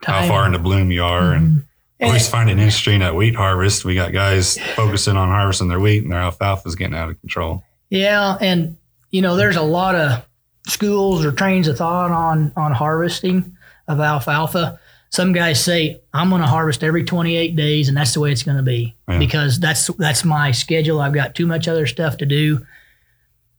how 0.04 0.26
far 0.26 0.46
into 0.46 0.58
bloom 0.58 0.90
you 0.90 1.02
are. 1.04 1.32
And 1.32 1.64
always 2.02 2.28
find 2.28 2.48
it 2.50 2.58
interesting 2.58 3.02
at 3.02 3.14
wheat 3.14 3.34
harvest. 3.34 3.84
We 3.84 3.94
got 3.94 4.12
guys 4.12 4.58
focusing 4.74 5.16
on 5.16 5.28
harvesting 5.28 5.68
their 5.68 5.80
wheat 5.80 6.02
and 6.02 6.12
their 6.12 6.20
alfalfa's 6.20 6.74
getting 6.74 6.96
out 6.96 7.10
of 7.10 7.20
control. 7.20 7.62
Yeah, 7.88 8.36
and 8.40 8.76
you 9.10 9.22
know, 9.22 9.36
there's 9.36 9.56
a 9.56 9.62
lot 9.62 9.94
of 9.94 10.24
schools 10.66 11.24
or 11.24 11.32
trains 11.32 11.68
of 11.68 11.76
thought 11.78 12.10
on 12.10 12.52
on 12.56 12.72
harvesting 12.72 13.56
of 13.88 14.00
alfalfa. 14.00 14.78
Some 15.10 15.32
guys 15.32 15.62
say 15.62 16.00
I'm 16.14 16.28
going 16.30 16.42
to 16.42 16.46
harvest 16.46 16.84
every 16.84 17.02
28 17.04 17.56
days, 17.56 17.88
and 17.88 17.96
that's 17.96 18.14
the 18.14 18.20
way 18.20 18.30
it's 18.30 18.44
going 18.44 18.58
to 18.58 18.62
be 18.62 18.94
Yeah. 19.08 19.18
because 19.18 19.58
that's 19.58 19.88
that's 19.98 20.24
my 20.24 20.52
schedule. 20.52 21.00
I've 21.00 21.12
got 21.14 21.34
too 21.34 21.46
much 21.46 21.66
other 21.66 21.86
stuff 21.86 22.16
to 22.18 22.26
do. 22.26 22.64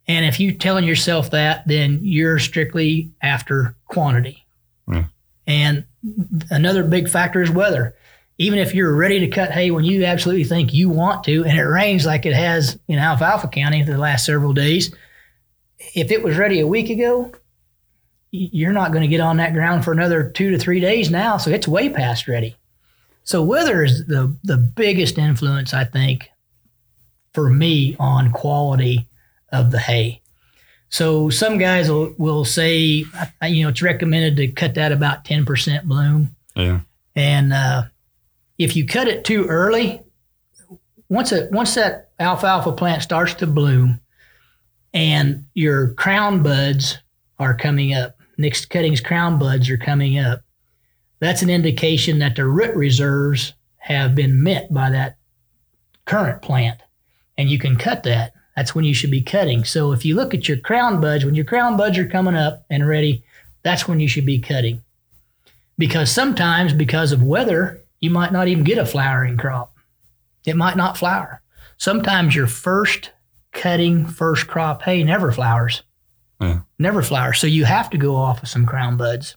And 0.08 0.26
if 0.26 0.40
you're 0.40 0.54
telling 0.54 0.86
yourself 0.86 1.32
that, 1.32 1.68
then 1.68 2.00
you're 2.02 2.40
strictly 2.40 3.12
after 3.22 3.76
quantity. 3.86 4.46
Yeah. 4.88 5.06
And 5.48 5.86
another 6.50 6.84
big 6.84 7.08
factor 7.10 7.42
is 7.42 7.52
weather. 7.52 7.96
Even 8.38 8.58
if 8.58 8.74
you're 8.74 8.96
ready 8.96 9.20
to 9.20 9.28
cut 9.28 9.52
hay 9.52 9.70
when 9.70 9.84
you 9.84 10.04
absolutely 10.06 10.46
think 10.46 10.74
you 10.74 10.90
want 10.90 11.24
to, 11.26 11.44
and 11.44 11.58
it 11.58 11.64
rains 11.64 12.06
like 12.06 12.26
it 12.26 12.34
has 12.34 12.80
in 12.88 12.98
Alfalfa 12.98 13.48
County 13.50 13.84
the 13.84 13.98
last 13.98 14.26
several 14.26 14.54
days, 14.54 14.94
if 15.96 16.12
it 16.12 16.24
was 16.24 16.38
ready 16.38 16.60
a 16.60 16.67
week 16.67 16.89
ago, 16.89 17.32
you're 18.32 18.72
not 18.72 18.91
going 18.91 19.02
to 19.02 19.08
get 19.08 19.20
on 19.20 19.38
that 19.38 19.54
ground 19.54 19.84
for 19.84 19.91
another 19.91 20.30
two 20.30 20.52
to 20.52 20.58
three 20.58 20.80
days 20.80 21.12
now. 21.12 21.38
So 21.38 21.52
it's 21.52 21.67
way 21.67 21.89
past 21.89 22.28
ready. 22.28 22.56
So 23.24 23.44
weather 23.44 23.84
is 23.84 24.06
the 24.08 24.36
the 24.44 24.58
biggest 24.58 25.17
influence, 25.17 25.74
I 25.74 25.84
think, 25.84 26.30
for 27.34 27.50
me 27.50 27.96
on 28.00 28.32
quality 28.32 29.08
of 29.52 29.72
the 29.72 29.80
hay. 29.80 30.22
So 30.89 31.30
some 31.30 31.58
guys 31.58 31.89
will, 31.89 32.13
will 32.17 32.44
say, 32.44 33.06
you 33.44 33.63
know, 33.63 33.70
it's 33.70 33.82
recommended 33.82 34.36
to 34.38 34.48
cut 34.48 34.76
that 34.76 34.91
about 34.91 35.24
10% 35.24 35.84
bloom. 35.84 36.36
Yeah. 36.54 36.82
And 37.15 37.54
uh, 37.54 37.84
if 38.58 38.76
you 38.76 38.86
cut 38.86 39.08
it 39.08 39.24
too 39.24 39.46
early, 39.46 40.02
once 41.08 41.32
it 41.32 41.52
once 41.52 41.76
that 41.76 42.12
alfalfa 42.20 42.74
plant 42.74 43.04
starts 43.04 43.34
to 43.36 43.48
bloom, 43.48 44.00
and 44.93 45.45
your 45.54 45.93
crown 45.93 46.43
buds 46.43 46.97
are 47.39 47.56
coming 47.56 47.93
up, 47.93 48.17
next 48.38 48.69
cuttings 48.69 49.01
crown 49.01 49.39
buds 49.39 49.69
are 49.69 49.77
coming 49.77 50.19
up, 50.19 50.41
that's 51.19 51.41
an 51.41 51.49
indication 51.49 52.19
that 52.19 52.36
the 52.36 52.45
root 52.45 52.75
reserves 52.75 53.54
have 53.77 54.15
been 54.15 54.43
met 54.43 54.73
by 54.73 54.89
that 54.89 55.17
current 56.06 56.41
plant, 56.41 56.80
and 57.38 57.49
you 57.49 57.60
can 57.60 57.75
cut 57.75 58.04
that. 58.04 58.34
That's 58.56 58.75
when 58.75 58.86
you 58.86 58.93
should 58.93 59.12
be 59.12 59.21
cutting. 59.21 59.63
So 59.63 59.91
if 59.91 60.04
you 60.04 60.15
look 60.15 60.34
at 60.34 60.47
your 60.47 60.58
crown 60.58 60.99
buds, 60.99 61.23
when 61.23 61.36
your 61.36 61.45
crown 61.45 61.77
buds 61.77 61.97
are 61.97 62.08
coming 62.08 62.36
up 62.36 62.65
and 62.69 62.88
ready, 62.88 63.23
that's 63.63 63.88
when 63.88 63.99
you 63.99 64.08
should 64.08 64.25
be 64.25 64.39
cutting. 64.39 64.82
Because 65.77 66.12
sometimes, 66.12 66.73
because 66.73 67.12
of 67.12 67.23
weather, 67.23 67.82
you 67.99 68.10
might 68.10 68.34
not 68.34 68.47
even 68.47 68.63
get 68.63 68.77
a 68.77 68.86
flowering 68.86 69.38
crop. 69.38 69.73
It 70.45 70.58
might 70.58 70.75
not 70.75 70.97
flower. 70.97 71.41
Sometimes 71.77 72.36
your 72.36 72.47
first 72.47 73.12
cutting, 73.52 74.06
first 74.08 74.48
crop 74.48 74.82
hay 74.84 75.04
never 75.04 75.32
flowers. 75.32 75.84
Yeah. 76.40 76.62
Never 76.80 77.02
flowers. 77.04 77.40
So 77.40 77.48
you 77.48 77.66
have 77.66 77.90
to 77.92 77.98
go 77.98 78.16
off 78.16 78.42
of 78.44 78.50
some 78.50 78.66
crown 78.66 78.98
buds. 78.98 79.36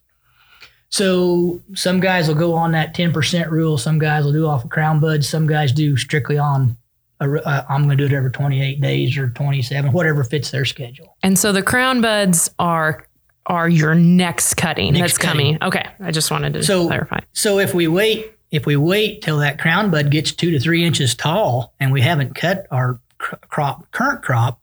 So 0.91 1.63
some 1.75 2.01
guys 2.01 2.29
will 2.29 2.35
go 2.37 2.55
on 2.55 2.73
that 2.73 2.95
10% 2.95 3.51
rule. 3.51 3.77
Some 3.79 3.99
guys 3.99 4.25
will 4.25 4.33
do 4.33 4.47
off 4.47 4.65
of 4.65 4.71
crown 4.71 5.01
buds. 5.01 5.29
Some 5.29 5.47
guys 5.47 5.73
do 5.73 5.97
strictly 5.97 6.39
on, 6.39 6.77
a, 7.21 7.29
uh, 7.31 7.65
I'm 7.69 7.85
going 7.85 7.99
to 7.99 8.09
do 8.09 8.15
it 8.15 8.17
every 8.17 8.31
28 8.31 8.81
days 8.81 9.17
or 9.19 9.29
27, 9.31 9.93
whatever 9.93 10.23
fits 10.23 10.51
their 10.51 10.65
schedule. 10.65 11.17
And 11.23 11.39
so 11.39 11.53
the 11.53 11.63
crown 11.63 12.01
buds 12.01 12.51
are 12.59 13.07
are 13.47 13.69
your 13.69 13.95
next 13.95 14.55
cutting 14.55 14.95
Next 14.95 15.15
that's 15.15 15.19
coming. 15.19 15.59
Okay, 15.61 15.85
I 16.01 16.11
just 16.13 16.31
wanted 16.31 16.55
to 16.55 16.63
So- 16.63 16.87
clarify. 16.87 17.19
So 17.35 17.59
if 17.59 17.75
we 17.75 17.87
wait, 17.89 18.33
if 18.51 18.65
we 18.65 18.75
wait 18.77 19.21
till 19.21 19.37
that 19.39 19.59
crown 19.61 19.91
bud 19.91 20.11
gets 20.11 20.33
two 20.33 20.51
to 20.53 20.59
three 20.59 20.83
inches 20.83 21.15
tall 21.15 21.75
and 21.79 21.93
we 21.93 22.01
haven't 22.01 22.35
cut 22.35 22.67
our 22.71 22.95
cr- 22.95 23.01
crop, 23.49 23.91
current 23.91 24.23
crop, 24.23 24.61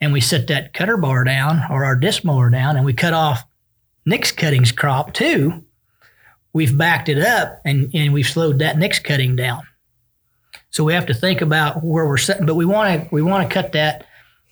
and 0.00 0.12
we 0.12 0.20
set 0.20 0.48
that 0.48 0.72
cutter 0.72 0.96
bar 0.96 1.24
down 1.24 1.62
or 1.70 1.84
our 1.84 1.96
disc 1.96 2.24
mower 2.24 2.50
down 2.50 2.76
and 2.76 2.84
we 2.84 2.92
cut 2.92 3.12
off 3.12 3.44
next 4.04 4.32
cutting's 4.32 4.72
crop 4.72 5.14
too, 5.14 5.64
we've 6.52 6.76
backed 6.76 7.08
it 7.08 7.18
up 7.18 7.60
and, 7.64 7.90
and 7.94 8.12
we've 8.12 8.28
slowed 8.28 8.58
that 8.58 8.78
next 8.78 9.00
cutting 9.00 9.36
down. 9.36 9.62
So 10.70 10.84
we 10.84 10.94
have 10.94 11.06
to 11.06 11.14
think 11.14 11.40
about 11.40 11.84
where 11.84 12.06
we're 12.06 12.16
setting, 12.16 12.46
but 12.46 12.54
we 12.54 12.64
want 12.64 13.02
to 13.02 13.08
we 13.14 13.22
want 13.22 13.48
to 13.48 13.52
cut 13.52 13.72
that 13.72 14.06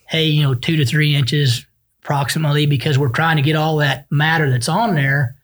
hay, 0.07 0.27
you 0.27 0.43
know, 0.43 0.55
two 0.55 0.77
to 0.77 0.85
three 0.85 1.15
inches 1.15 1.67
approximately 2.03 2.67
because 2.67 2.99
we're 2.99 3.09
trying 3.09 3.37
to 3.37 3.43
get 3.43 3.57
all 3.57 3.77
that 3.79 4.07
matter 4.11 4.51
that's 4.51 4.69
on 4.69 4.95
there 4.95 5.37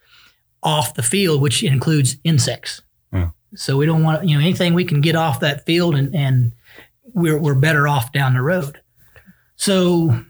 off 0.63 0.95
the 0.95 1.03
field, 1.03 1.41
which 1.41 1.63
includes 1.63 2.17
insects. 2.25 2.83
Yeah. 3.13 3.31
So 3.55 3.77
we 3.77 3.87
don't 3.87 4.03
want 4.03 4.29
you 4.29 4.37
know 4.37 4.43
anything 4.43 4.75
we 4.75 4.85
can 4.85 5.01
get 5.01 5.17
off 5.17 5.41
that 5.41 5.65
field 5.65 5.95
and 5.95 6.15
and 6.15 6.53
we're 7.17 7.39
we're 7.39 7.57
better 7.57 7.89
off 7.89 8.13
down 8.13 8.35
the 8.35 8.43
road. 8.43 8.81
So. 9.57 10.21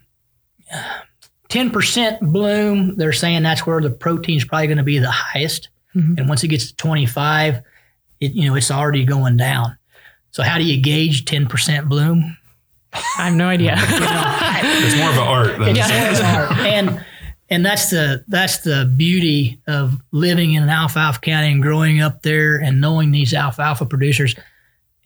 10% 1.49 2.19
bloom, 2.19 2.97
they're 2.97 3.13
saying 3.13 3.41
that's 3.43 3.65
where 3.65 3.79
the 3.79 3.89
protein's 3.89 4.43
probably 4.43 4.67
going 4.67 4.77
to 4.79 4.83
be 4.83 4.99
the 4.99 5.09
highest. 5.09 5.69
Mhm. 5.95 6.17
And 6.17 6.27
once 6.27 6.43
it 6.43 6.49
gets 6.49 6.67
to 6.67 6.75
25, 6.75 7.61
it, 8.19 8.33
you 8.33 8.49
know, 8.49 8.55
it's 8.55 8.69
already 8.69 9.05
going 9.05 9.37
down. 9.37 9.77
So 10.31 10.43
how 10.43 10.57
do 10.57 10.65
you 10.65 10.81
gauge 10.81 11.25
10% 11.25 11.87
bloom? 11.87 12.37
I 12.93 13.29
have 13.29 13.35
no 13.35 13.47
idea. 13.47 13.75
It's 14.59 14.97
more 14.97 15.09
of 15.09 15.15
an 15.15 15.23
art 15.23 15.59
than 15.59 15.77
It's 15.77 15.89
it's 15.89 16.19
hard. 16.19 16.51
And 16.59 17.05
and 17.49 17.65
that's 17.65 17.89
the 17.91 18.23
that's 18.27 18.57
the 18.57 18.91
beauty 18.97 19.61
of 19.67 19.95
living 20.11 20.53
in 20.53 20.63
an 20.63 20.69
Alfalfa 20.69 21.19
County 21.21 21.51
and 21.51 21.61
growing 21.61 22.01
up 22.01 22.23
there 22.23 22.57
and 22.57 22.81
knowing 22.81 23.11
these 23.11 23.33
alfalfa 23.33 23.85
producers. 23.85 24.35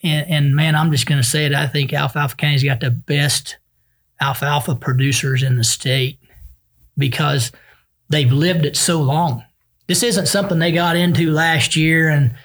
And, 0.03 0.29
and 0.29 0.55
man, 0.55 0.75
I'm 0.75 0.91
just 0.91 1.05
going 1.05 1.21
to 1.21 1.27
say 1.27 1.45
it. 1.45 1.53
I 1.53 1.67
think 1.67 1.93
Alfalfa 1.93 2.35
County's 2.35 2.63
got 2.63 2.79
the 2.79 2.91
best 2.91 3.57
alfalfa 4.19 4.75
producers 4.75 5.43
in 5.43 5.57
the 5.57 5.63
state 5.63 6.19
because 6.97 7.51
they've 8.09 8.31
lived 8.31 8.65
it 8.65 8.75
so 8.77 9.01
long. 9.01 9.43
This 9.87 10.03
isn't 10.03 10.27
something 10.27 10.59
they 10.59 10.71
got 10.71 10.95
into 10.95 11.31
last 11.31 11.75
year 11.75 12.09
and 12.09 12.35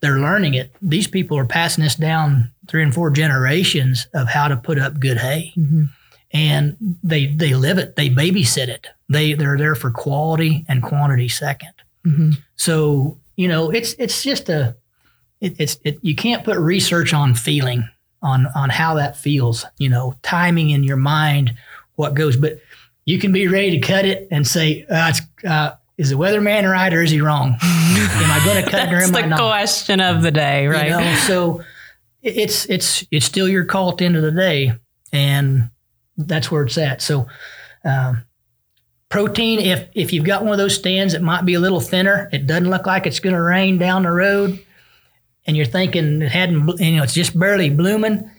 they're 0.00 0.18
learning 0.20 0.54
it. 0.54 0.74
These 0.80 1.06
people 1.06 1.36
are 1.38 1.44
passing 1.44 1.84
this 1.84 1.96
down 1.96 2.50
three 2.68 2.82
and 2.82 2.94
four 2.94 3.10
generations 3.10 4.06
of 4.14 4.28
how 4.28 4.48
to 4.48 4.56
put 4.56 4.78
up 4.78 5.00
good 5.00 5.16
hay 5.18 5.52
Mhm. 5.56 5.88
and 6.32 6.76
they 7.02 7.26
they 7.26 7.54
live 7.54 7.78
it. 7.78 7.96
They 7.96 8.08
babysit 8.10 8.68
it. 8.68 8.86
They 9.08 9.32
they're 9.32 9.58
there 9.58 9.74
for 9.74 9.90
quality 9.90 10.64
and 10.68 10.82
quantity 10.82 11.28
second. 11.28 11.72
Mhm. 12.06 12.38
So 12.56 13.18
you 13.36 13.48
know 13.48 13.70
it's 13.70 13.94
it's 13.98 14.22
just 14.22 14.48
a 14.48 14.76
it, 15.40 15.56
it's 15.58 15.78
it, 15.84 15.98
you 16.02 16.14
can't 16.14 16.44
put 16.44 16.58
research 16.58 17.12
on 17.14 17.34
feeling 17.34 17.88
on 18.22 18.46
on 18.54 18.70
how 18.70 18.94
that 18.94 19.16
feels. 19.16 19.64
You 19.78 19.88
know 19.88 20.14
timing 20.22 20.70
in 20.70 20.84
your 20.84 20.96
mind 20.96 21.54
what 21.96 22.14
goes, 22.14 22.36
but 22.36 22.58
you 23.04 23.18
can 23.18 23.32
be 23.32 23.48
ready 23.48 23.70
to 23.72 23.78
cut 23.78 24.04
it 24.04 24.28
and 24.30 24.46
say 24.46 24.84
uh, 24.84 25.08
it's, 25.08 25.20
uh, 25.44 25.72
is 25.96 26.10
the 26.10 26.16
weatherman 26.16 26.70
right 26.70 26.94
or 26.94 27.02
is 27.02 27.10
he 27.10 27.20
wrong? 27.20 27.56
am 27.62 28.30
I 28.30 28.40
going 28.44 28.64
to 28.64 28.70
cut 28.70 28.92
or 28.92 28.98
That's 28.98 29.08
am 29.08 29.16
I 29.16 29.22
the 29.22 29.28
not? 29.28 29.40
question 29.40 30.00
of 30.00 30.22
the 30.22 30.30
day, 30.30 30.66
right? 30.68 30.84
You 30.84 30.90
know, 30.90 31.14
so 31.26 31.62
it's 32.22 32.66
it's 32.66 33.04
it's 33.10 33.26
still 33.26 33.48
your 33.48 33.64
call 33.64 33.90
at 33.90 33.98
the 33.98 34.04
end 34.04 34.16
of 34.16 34.22
the 34.22 34.30
day, 34.30 34.72
and 35.12 35.70
that's 36.16 36.50
where 36.50 36.62
it's 36.62 36.78
at. 36.78 37.02
So, 37.02 37.26
um, 37.84 38.24
protein. 39.08 39.58
If 39.58 39.88
if 39.94 40.12
you've 40.12 40.24
got 40.24 40.42
one 40.42 40.52
of 40.52 40.58
those 40.58 40.74
stands 40.74 41.14
it 41.14 41.22
might 41.22 41.44
be 41.44 41.54
a 41.54 41.60
little 41.60 41.80
thinner, 41.80 42.28
it 42.32 42.46
doesn't 42.46 42.70
look 42.70 42.86
like 42.86 43.06
it's 43.06 43.20
going 43.20 43.34
to 43.34 43.42
rain 43.42 43.78
down 43.78 44.02
the 44.02 44.10
road, 44.12 44.64
and 45.48 45.56
you're 45.56 45.66
thinking 45.66 46.20
it 46.20 46.30
hadn't, 46.30 46.78
you 46.78 46.96
know, 46.96 47.02
it's 47.02 47.14
just 47.14 47.36
barely 47.36 47.70
blooming. 47.70 48.30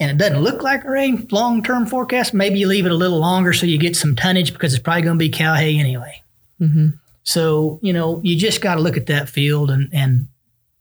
And 0.00 0.10
it 0.10 0.16
doesn't 0.16 0.40
look 0.40 0.62
like 0.62 0.82
a 0.84 0.90
rain 0.90 1.28
long 1.30 1.62
term 1.62 1.84
forecast. 1.86 2.32
Maybe 2.32 2.58
you 2.58 2.66
leave 2.66 2.86
it 2.86 2.92
a 2.92 2.96
little 2.96 3.18
longer 3.18 3.52
so 3.52 3.66
you 3.66 3.76
get 3.76 3.94
some 3.94 4.16
tonnage 4.16 4.54
because 4.54 4.72
it's 4.72 4.82
probably 4.82 5.02
going 5.02 5.18
to 5.18 5.22
be 5.22 5.28
cow 5.28 5.54
hay 5.54 5.78
anyway. 5.78 6.22
Mhm. 6.58 6.94
So, 7.22 7.78
you 7.82 7.92
know, 7.92 8.20
you 8.24 8.36
just 8.36 8.62
got 8.62 8.76
to 8.76 8.80
look 8.80 8.96
at 8.96 9.06
that 9.06 9.28
field 9.28 9.70
and, 9.70 9.90
and 9.92 10.28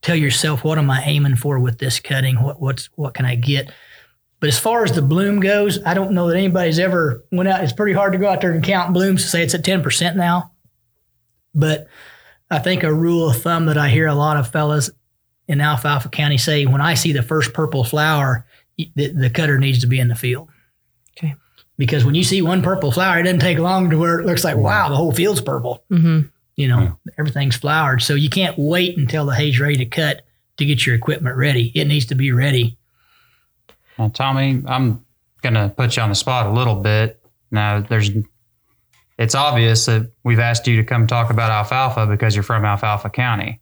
tell 0.02 0.16
yourself, 0.16 0.64
what 0.64 0.78
am 0.78 0.90
I 0.90 1.04
aiming 1.04 1.36
for 1.36 1.60
with 1.60 1.78
this 1.78 2.00
cutting? 2.00 2.42
What, 2.42 2.62
what's, 2.62 2.86
what 2.96 3.14
can 3.14 3.26
I 3.26 3.36
get? 3.36 3.70
But 4.40 4.48
as 4.48 4.58
far 4.58 4.86
as 4.86 4.94
the 4.94 5.02
bloom 5.02 5.42
goes, 5.42 5.84
I 5.86 5.94
don't 5.94 6.14
know 6.14 6.30
that 6.30 6.38
anybody's 6.38 6.80
ever 6.80 7.26
went 7.34 7.50
out. 7.50 7.62
It's 7.62 7.74
pretty 7.74 7.92
hard 7.92 8.14
to 8.14 8.20
go 8.20 8.30
out 8.30 8.40
there 8.40 8.54
and 8.54 8.64
count 8.64 8.94
blooms 8.94 9.24
to 9.24 9.28
say 9.28 9.44
it's 9.44 9.54
at 9.54 9.64
10% 9.66 10.16
now. 10.16 10.54
But 11.54 11.88
I 12.50 12.60
think 12.60 12.84
a 12.84 12.94
rule 12.94 13.30
of 13.30 13.42
thumb 13.42 13.66
that 13.66 13.78
I 13.78 13.90
hear 13.90 14.08
a 14.08 14.16
lot 14.16 14.38
of 14.38 14.50
fellas 14.50 14.90
in 15.50 15.60
Alfalfa 15.60 16.08
County 16.10 16.38
say, 16.38 16.66
when 16.66 16.80
I 16.80 16.94
see 16.94 17.12
the 17.12 17.24
first 17.24 17.52
purple 17.54 17.84
flower, 17.84 18.46
the, 18.78 19.08
the 19.08 19.30
cutter 19.30 19.58
needs 19.60 19.80
to 19.82 19.88
be 19.88 20.00
in 20.00 20.08
the 20.08 20.16
field. 20.16 20.48
Okay. 21.18 21.36
Because 21.78 22.06
when 22.06 22.16
you 22.16 22.24
see 22.24 22.42
one 22.42 22.62
purple 22.62 22.92
flower, 22.92 23.20
it 23.20 23.24
doesn't 23.24 23.40
take 23.40 23.58
long 23.58 23.90
to 23.90 23.98
where 23.98 24.20
it 24.20 24.26
looks 24.26 24.44
like, 24.46 24.56
wow, 24.56 24.88
the 24.90 24.96
whole 24.96 25.12
field's 25.12 25.42
purple 25.42 25.84
Mhm. 25.92 26.30
you 26.56 26.68
know, 26.68 26.98
everything's 27.18 27.56
flowered. 27.58 28.02
So 28.02 28.14
you 28.16 28.30
can't 28.30 28.58
wait 28.58 28.98
until 28.98 29.26
the 29.26 29.34
hay's 29.36 29.60
ready 29.60 29.76
to 29.78 29.86
cut 29.86 30.22
to 30.58 30.66
get 30.66 30.86
your 30.86 30.96
equipment 30.96 31.36
ready. 31.36 31.72
It 31.76 31.86
needs 31.86 32.06
to 32.08 32.16
be 32.16 32.32
ready. 32.32 32.78
Now, 33.98 34.10
Tommy, 34.10 34.62
I'm 34.68 35.04
going 35.42 35.56
to 35.56 35.74
put 35.76 35.96
you 35.98 36.04
on 36.04 36.10
the 36.10 36.16
spot 36.16 36.46
a 36.48 36.52
little 36.52 36.76
bit. 36.76 37.22
Now, 37.50 37.80
there's, 37.82 38.12
it's 39.18 39.36
obvious 39.36 39.86
that 39.88 40.12
we've 40.24 40.40
asked 40.40 40.68
you 40.68 40.78
to 40.78 40.84
come 40.84 41.08
talk 41.08 41.30
about 41.32 41.50
alfalfa 41.52 42.06
because 42.08 42.36
you're 42.36 42.44
from 42.44 42.66
Alfalfa 42.66 43.10
County. 43.10 43.62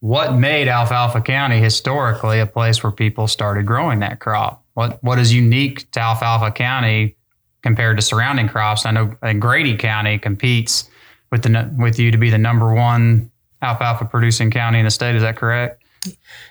What 0.00 0.34
made 0.34 0.68
Alfalfa 0.68 1.20
County 1.20 1.58
historically 1.58 2.38
a 2.38 2.46
place 2.46 2.82
where 2.82 2.92
people 2.92 3.26
started 3.26 3.66
growing 3.66 4.00
that 4.00 4.20
crop? 4.20 4.64
What 4.74 5.02
What 5.02 5.18
is 5.18 5.32
unique 5.32 5.90
to 5.92 6.00
Alfalfa 6.00 6.52
County 6.52 7.16
compared 7.62 7.96
to 7.98 8.02
surrounding 8.02 8.48
crops? 8.48 8.86
I 8.86 8.92
know 8.92 9.16
Grady 9.38 9.76
County 9.76 10.18
competes 10.18 10.88
with 11.32 11.42
the 11.42 11.70
with 11.76 11.98
you 11.98 12.10
to 12.10 12.18
be 12.18 12.30
the 12.30 12.38
number 12.38 12.72
one 12.72 13.30
alfalfa 13.60 14.04
producing 14.04 14.50
county 14.50 14.78
in 14.78 14.84
the 14.84 14.90
state. 14.90 15.16
Is 15.16 15.22
that 15.22 15.36
correct? 15.36 15.82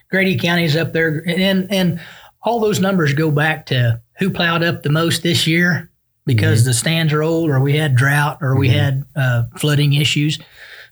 Grady 0.09 0.37
County's 0.37 0.75
up 0.75 0.93
there, 0.93 1.23
and 1.27 1.71
and 1.71 2.01
all 2.43 2.59
those 2.59 2.79
numbers 2.79 3.13
go 3.13 3.31
back 3.31 3.65
to 3.67 4.01
who 4.19 4.29
plowed 4.29 4.63
up 4.63 4.83
the 4.83 4.89
most 4.89 5.23
this 5.23 5.47
year 5.47 5.89
because 6.25 6.65
the 6.65 6.73
stands 6.73 7.13
are 7.13 7.23
old, 7.23 7.49
or 7.49 7.61
we 7.61 7.77
had 7.77 7.95
drought, 7.95 8.39
or 8.41 8.57
we 8.57 8.67
had 8.67 9.05
uh, 9.15 9.43
flooding 9.55 9.93
issues. 9.93 10.37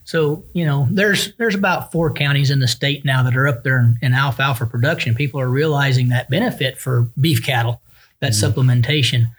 So 0.06 0.46
you 0.54 0.65
know, 0.65 0.88
there's 0.89 1.34
there's 1.36 1.56
about 1.56 1.91
four 1.91 2.13
counties 2.13 2.52
in 2.52 2.60
the 2.60 2.68
state 2.68 3.04
now 3.04 3.24
that 3.24 3.36
are 3.36 3.48
up 3.48 3.63
there 3.63 3.80
in, 3.80 3.98
in 4.02 4.13
alfalfa 4.13 4.68
production. 4.68 5.15
People 5.15 5.41
are 5.41 5.50
realizing 5.50 6.10
that 6.10 6.30
benefit 6.30 6.78
for 6.78 7.10
beef 7.20 7.44
cattle, 7.44 7.82
that 8.20 8.32
supplementation, 8.32 9.32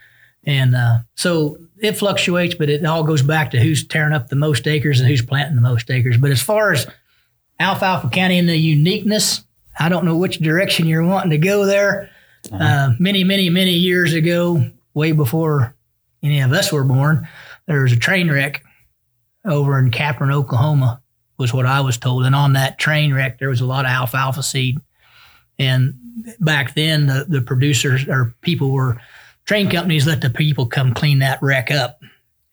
and 0.45 0.75
uh, 0.75 0.99
so 1.15 1.57
it 1.79 1.93
fluctuates, 1.93 2.55
but 2.55 2.69
it 2.69 2.85
all 2.85 3.03
goes 3.03 3.21
back 3.21 3.51
to 3.51 3.59
who's 3.59 3.87
tearing 3.87 4.13
up 4.13 4.27
the 4.27 4.35
most 4.35 4.67
acres 4.67 4.99
and 4.99 5.09
who's 5.09 5.21
planting 5.21 5.55
the 5.55 5.61
most 5.61 5.89
acres. 5.89 6.17
But 6.17 6.31
as 6.31 6.41
far 6.41 6.73
as 6.73 6.85
Alfalfa 7.59 8.09
County 8.09 8.37
and 8.37 8.49
the 8.49 8.57
uniqueness, 8.57 9.43
I 9.79 9.89
don't 9.89 10.05
know 10.05 10.17
which 10.17 10.39
direction 10.39 10.87
you're 10.87 11.03
wanting 11.03 11.29
to 11.31 11.37
go 11.37 11.65
there. 11.65 12.09
Uh, 12.51 12.93
many, 12.99 13.23
many, 13.23 13.49
many 13.49 13.73
years 13.73 14.13
ago, 14.13 14.65
way 14.93 15.11
before 15.11 15.75
any 16.23 16.39
of 16.39 16.51
us 16.51 16.71
were 16.71 16.83
born, 16.83 17.27
there 17.67 17.83
was 17.83 17.91
a 17.91 17.97
train 17.97 18.29
wreck 18.29 18.63
over 19.47 19.79
in 19.79 19.91
Capron, 19.91 20.31
Oklahoma, 20.31 21.01
was 21.37 21.53
what 21.53 21.65
I 21.65 21.81
was 21.81 21.97
told. 21.97 22.25
And 22.25 22.35
on 22.35 22.53
that 22.53 22.79
train 22.79 23.13
wreck, 23.13 23.39
there 23.39 23.49
was 23.49 23.61
a 23.61 23.65
lot 23.65 23.85
of 23.85 23.91
alfalfa 23.91 24.43
seed. 24.43 24.79
And 25.59 25.93
back 26.39 26.75
then, 26.75 27.07
the, 27.07 27.25
the 27.27 27.41
producers 27.41 28.07
or 28.07 28.35
people 28.41 28.71
were, 28.71 28.99
train 29.45 29.69
companies 29.69 30.05
let 30.05 30.21
the 30.21 30.29
people 30.29 30.65
come 30.65 30.93
clean 30.93 31.19
that 31.19 31.41
wreck 31.41 31.71
up. 31.71 31.99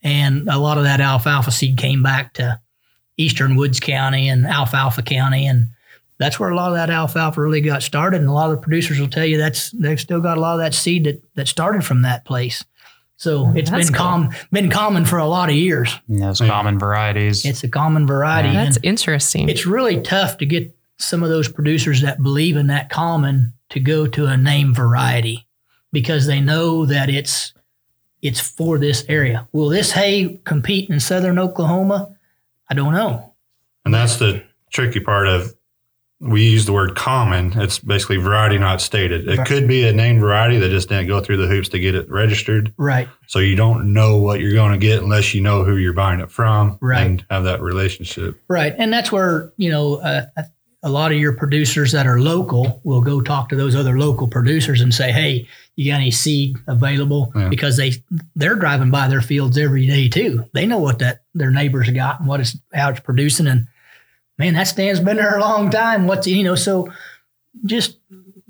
And 0.03 0.47
a 0.47 0.59
lot 0.59 0.77
of 0.77 0.83
that 0.83 1.01
alfalfa 1.01 1.51
seed 1.51 1.77
came 1.77 2.03
back 2.03 2.33
to 2.35 2.59
Eastern 3.17 3.55
Woods 3.55 3.79
County 3.79 4.29
and 4.29 4.45
Alfalfa 4.45 5.01
County. 5.01 5.47
And 5.47 5.69
that's 6.19 6.39
where 6.39 6.49
a 6.49 6.55
lot 6.55 6.69
of 6.69 6.75
that 6.75 6.89
alfalfa 6.89 7.41
really 7.41 7.61
got 7.61 7.83
started. 7.83 8.21
And 8.21 8.29
a 8.29 8.33
lot 8.33 8.51
of 8.51 8.57
the 8.57 8.61
producers 8.61 8.99
will 8.99 9.09
tell 9.09 9.25
you 9.25 9.37
that's 9.37 9.71
they've 9.71 9.99
still 9.99 10.21
got 10.21 10.37
a 10.37 10.41
lot 10.41 10.53
of 10.53 10.59
that 10.59 10.73
seed 10.73 11.05
that, 11.05 11.21
that 11.35 11.47
started 11.47 11.83
from 11.83 12.03
that 12.03 12.23
place. 12.25 12.63
So 13.25 13.47
oh, 13.47 13.53
it's 13.55 13.71
That's 13.71 13.87
been 13.87 13.95
cool. 13.95 14.05
com- 14.05 14.29
been 14.51 14.69
common 14.69 15.03
for 15.03 15.17
a 15.17 15.25
lot 15.25 15.49
of 15.49 15.55
years. 15.55 15.99
And 16.07 16.21
those 16.21 16.39
common 16.39 16.77
varieties. 16.77 17.43
It's 17.43 17.63
a 17.63 17.67
common 17.67 18.05
variety. 18.05 18.53
That's 18.53 18.77
interesting. 18.83 19.49
it's 19.49 19.65
really 19.65 19.99
tough 20.01 20.37
to 20.37 20.45
get 20.45 20.71
some 20.99 21.23
of 21.23 21.29
those 21.29 21.49
producers 21.49 22.03
that 22.03 22.21
believe 22.21 22.55
in 22.55 22.67
that 22.67 22.91
common 22.91 23.53
to 23.69 23.79
go 23.79 24.05
to 24.05 24.27
a 24.27 24.37
name 24.37 24.75
variety 24.75 25.47
because 25.91 26.27
they 26.27 26.39
know 26.39 26.85
that 26.85 27.09
it's 27.09 27.51
it's 28.21 28.39
for 28.39 28.77
this 28.77 29.03
area. 29.09 29.47
Will 29.53 29.69
this 29.69 29.91
hay 29.93 30.39
compete 30.43 30.91
in 30.91 30.99
southern 30.99 31.39
Oklahoma? 31.39 32.15
I 32.69 32.75
don't 32.75 32.93
know. 32.93 33.33
And 33.85 33.91
that's 33.91 34.17
the 34.17 34.43
tricky 34.69 34.99
part 34.99 35.27
of 35.27 35.54
we 36.25 36.43
use 36.43 36.65
the 36.65 36.73
word 36.73 36.95
common. 36.95 37.53
It's 37.59 37.77
basically 37.79 38.17
variety 38.17 38.57
not 38.57 38.81
stated. 38.81 39.27
It 39.27 39.37
Right. 39.37 39.47
could 39.47 39.67
be 39.67 39.87
a 39.87 39.93
named 39.93 40.19
variety 40.19 40.57
that 40.57 40.69
just 40.69 40.89
didn't 40.89 41.07
go 41.07 41.21
through 41.21 41.37
the 41.37 41.47
hoops 41.47 41.69
to 41.69 41.79
get 41.79 41.93
it 41.95 42.09
registered. 42.09 42.73
Right. 42.77 43.07
So 43.27 43.39
you 43.39 43.55
don't 43.55 43.93
know 43.93 44.17
what 44.17 44.39
you're 44.39 44.53
going 44.53 44.71
to 44.71 44.77
get 44.77 45.03
unless 45.03 45.33
you 45.35 45.41
know 45.41 45.63
who 45.63 45.77
you're 45.77 45.93
buying 45.93 46.19
it 46.19 46.31
from 46.31 46.77
Right. 46.81 47.05
and 47.05 47.23
have 47.29 47.43
that 47.43 47.61
relationship. 47.61 48.39
Right. 48.47 48.73
And 48.77 48.91
that's 48.91 49.11
where, 49.11 49.51
you 49.57 49.69
know, 49.69 49.95
uh, 49.95 50.23
a 50.83 50.89
lot 50.89 51.11
of 51.11 51.17
your 51.17 51.33
producers 51.33 51.91
that 51.93 52.05
are 52.05 52.19
local 52.19 52.79
will 52.83 53.01
go 53.01 53.19
talk 53.21 53.49
to 53.49 53.55
those 53.55 53.75
other 53.75 53.97
local 53.97 54.27
producers 54.27 54.81
and 54.81 54.93
say, 54.93 55.11
"Hey, 55.11 55.47
you 55.75 55.91
got 55.91 55.99
any 55.99 56.11
seed 56.11 56.57
available?" 56.67 57.31
Yeah. 57.35 57.49
Because 57.49 57.75
they 57.77 57.93
they're 58.35 58.55
driving 58.55 58.91
by 58.91 59.07
their 59.07 59.21
fields 59.21 59.57
every 59.57 59.87
day 59.87 60.09
too. 60.09 60.45
They 60.53 60.67
know 60.67 60.77
what 60.77 60.99
that 60.99 61.21
their 61.33 61.49
neighbors 61.49 61.89
got 61.89 62.19
and 62.19 62.27
what 62.29 62.39
it's 62.39 62.55
how 62.73 62.89
it's 62.89 62.99
producing 62.99 63.47
and 63.47 63.65
man, 64.37 64.53
that 64.55 64.63
stand's 64.67 64.99
been 64.99 65.17
there 65.17 65.37
a 65.37 65.41
long 65.41 65.69
time. 65.69 66.07
What's 66.07 66.27
you 66.27 66.43
know, 66.43 66.55
so 66.55 66.91
just 67.65 67.97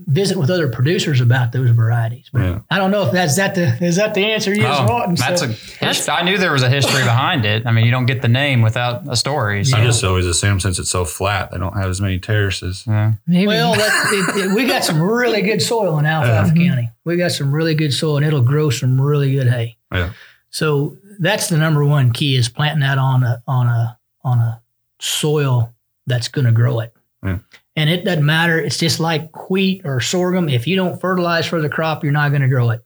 visit 0.08 0.38
with 0.38 0.50
other 0.52 0.68
producers 0.68 1.20
about 1.22 1.52
those 1.52 1.70
varieties. 1.72 2.30
But 2.32 2.42
Yeah. 2.42 2.60
I 2.70 2.78
don't 2.78 2.92
know 2.92 3.06
if 3.08 3.12
that's 3.14 3.38
that 3.38 3.56
the 3.56 3.76
is 3.84 3.96
that 3.96 4.14
the 4.14 4.26
answer 4.26 4.54
you 4.54 4.64
was 4.64 4.78
Oh, 4.82 4.86
wanting. 4.94 5.16
that's 5.16 5.42
So- 5.42 5.48
a. 5.48 5.86
hist- 5.86 6.10
I 6.10 6.22
knew 6.22 6.38
there 6.38 6.52
was 6.52 6.62
a 6.64 6.70
history 6.70 7.02
behind 7.04 7.44
it. 7.46 7.66
I 7.66 7.72
mean, 7.72 7.86
you 7.86 7.92
don't 7.92 8.06
get 8.06 8.22
the 8.22 8.28
name 8.28 8.62
without 8.62 9.04
a 9.08 9.16
story. 9.16 9.64
So, 9.64 9.78
I 9.78 9.84
just 9.84 10.04
always 10.04 10.26
assume 10.28 10.60
since 10.60 10.78
it's 10.80 10.90
so 10.92 11.06
flat, 11.06 11.50
they 11.52 11.58
don't 11.58 11.76
have 11.78 11.90
as 11.90 12.02
many 12.02 12.20
terraces. 12.20 12.84
yeah. 12.86 13.14
Well, 13.28 13.74
that, 13.76 14.36
it, 14.38 14.46
it- 14.46 14.52
we 14.56 14.66
got 14.68 14.84
some 14.84 15.02
really 15.02 15.42
good 15.42 15.62
soil 15.62 15.98
in 15.98 16.06
Alfalfa 16.06 16.54
County. 16.54 16.92
We 17.04 17.16
got 17.18 17.32
some 17.32 17.52
really 17.54 17.74
good 17.74 17.94
soil, 17.94 18.18
and 18.18 18.26
it'll 18.26 18.42
grow 18.42 18.70
some 18.70 19.00
really 19.02 19.34
good 19.34 19.48
hay. 19.48 19.78
Yeah. 19.94 20.10
So 20.52 20.98
that's 21.20 21.48
the 21.50 21.58
number 21.58 21.84
one 21.86 22.12
key 22.12 22.36
is 22.36 22.50
planting 22.50 22.82
that 22.82 22.98
on 22.98 23.24
a 23.24 23.42
on 23.48 23.68
a 23.68 23.98
on 24.24 24.40
a 24.40 24.62
soil 25.00 25.74
that's 26.08 26.28
going 26.28 26.46
to 26.46 26.52
grow 26.52 26.80
it. 26.82 26.94
Yeah. 27.24 27.40
And 27.76 27.90
it 27.90 28.06
doesn't 28.06 28.26
matter. 28.26 28.60
It's 28.60 28.78
just 28.78 29.00
like 29.00 29.50
wheat 29.50 29.82
or 29.86 30.00
sorghum. 30.00 30.48
If 30.50 30.66
you 30.68 30.76
don't 30.76 31.00
fertilize 31.02 31.46
for 31.46 31.62
the 31.62 31.70
crop, 31.70 32.04
you're 32.04 32.14
not 32.14 32.30
going 32.30 32.42
to 32.42 32.48
grow 32.48 32.70
it. 32.70 32.82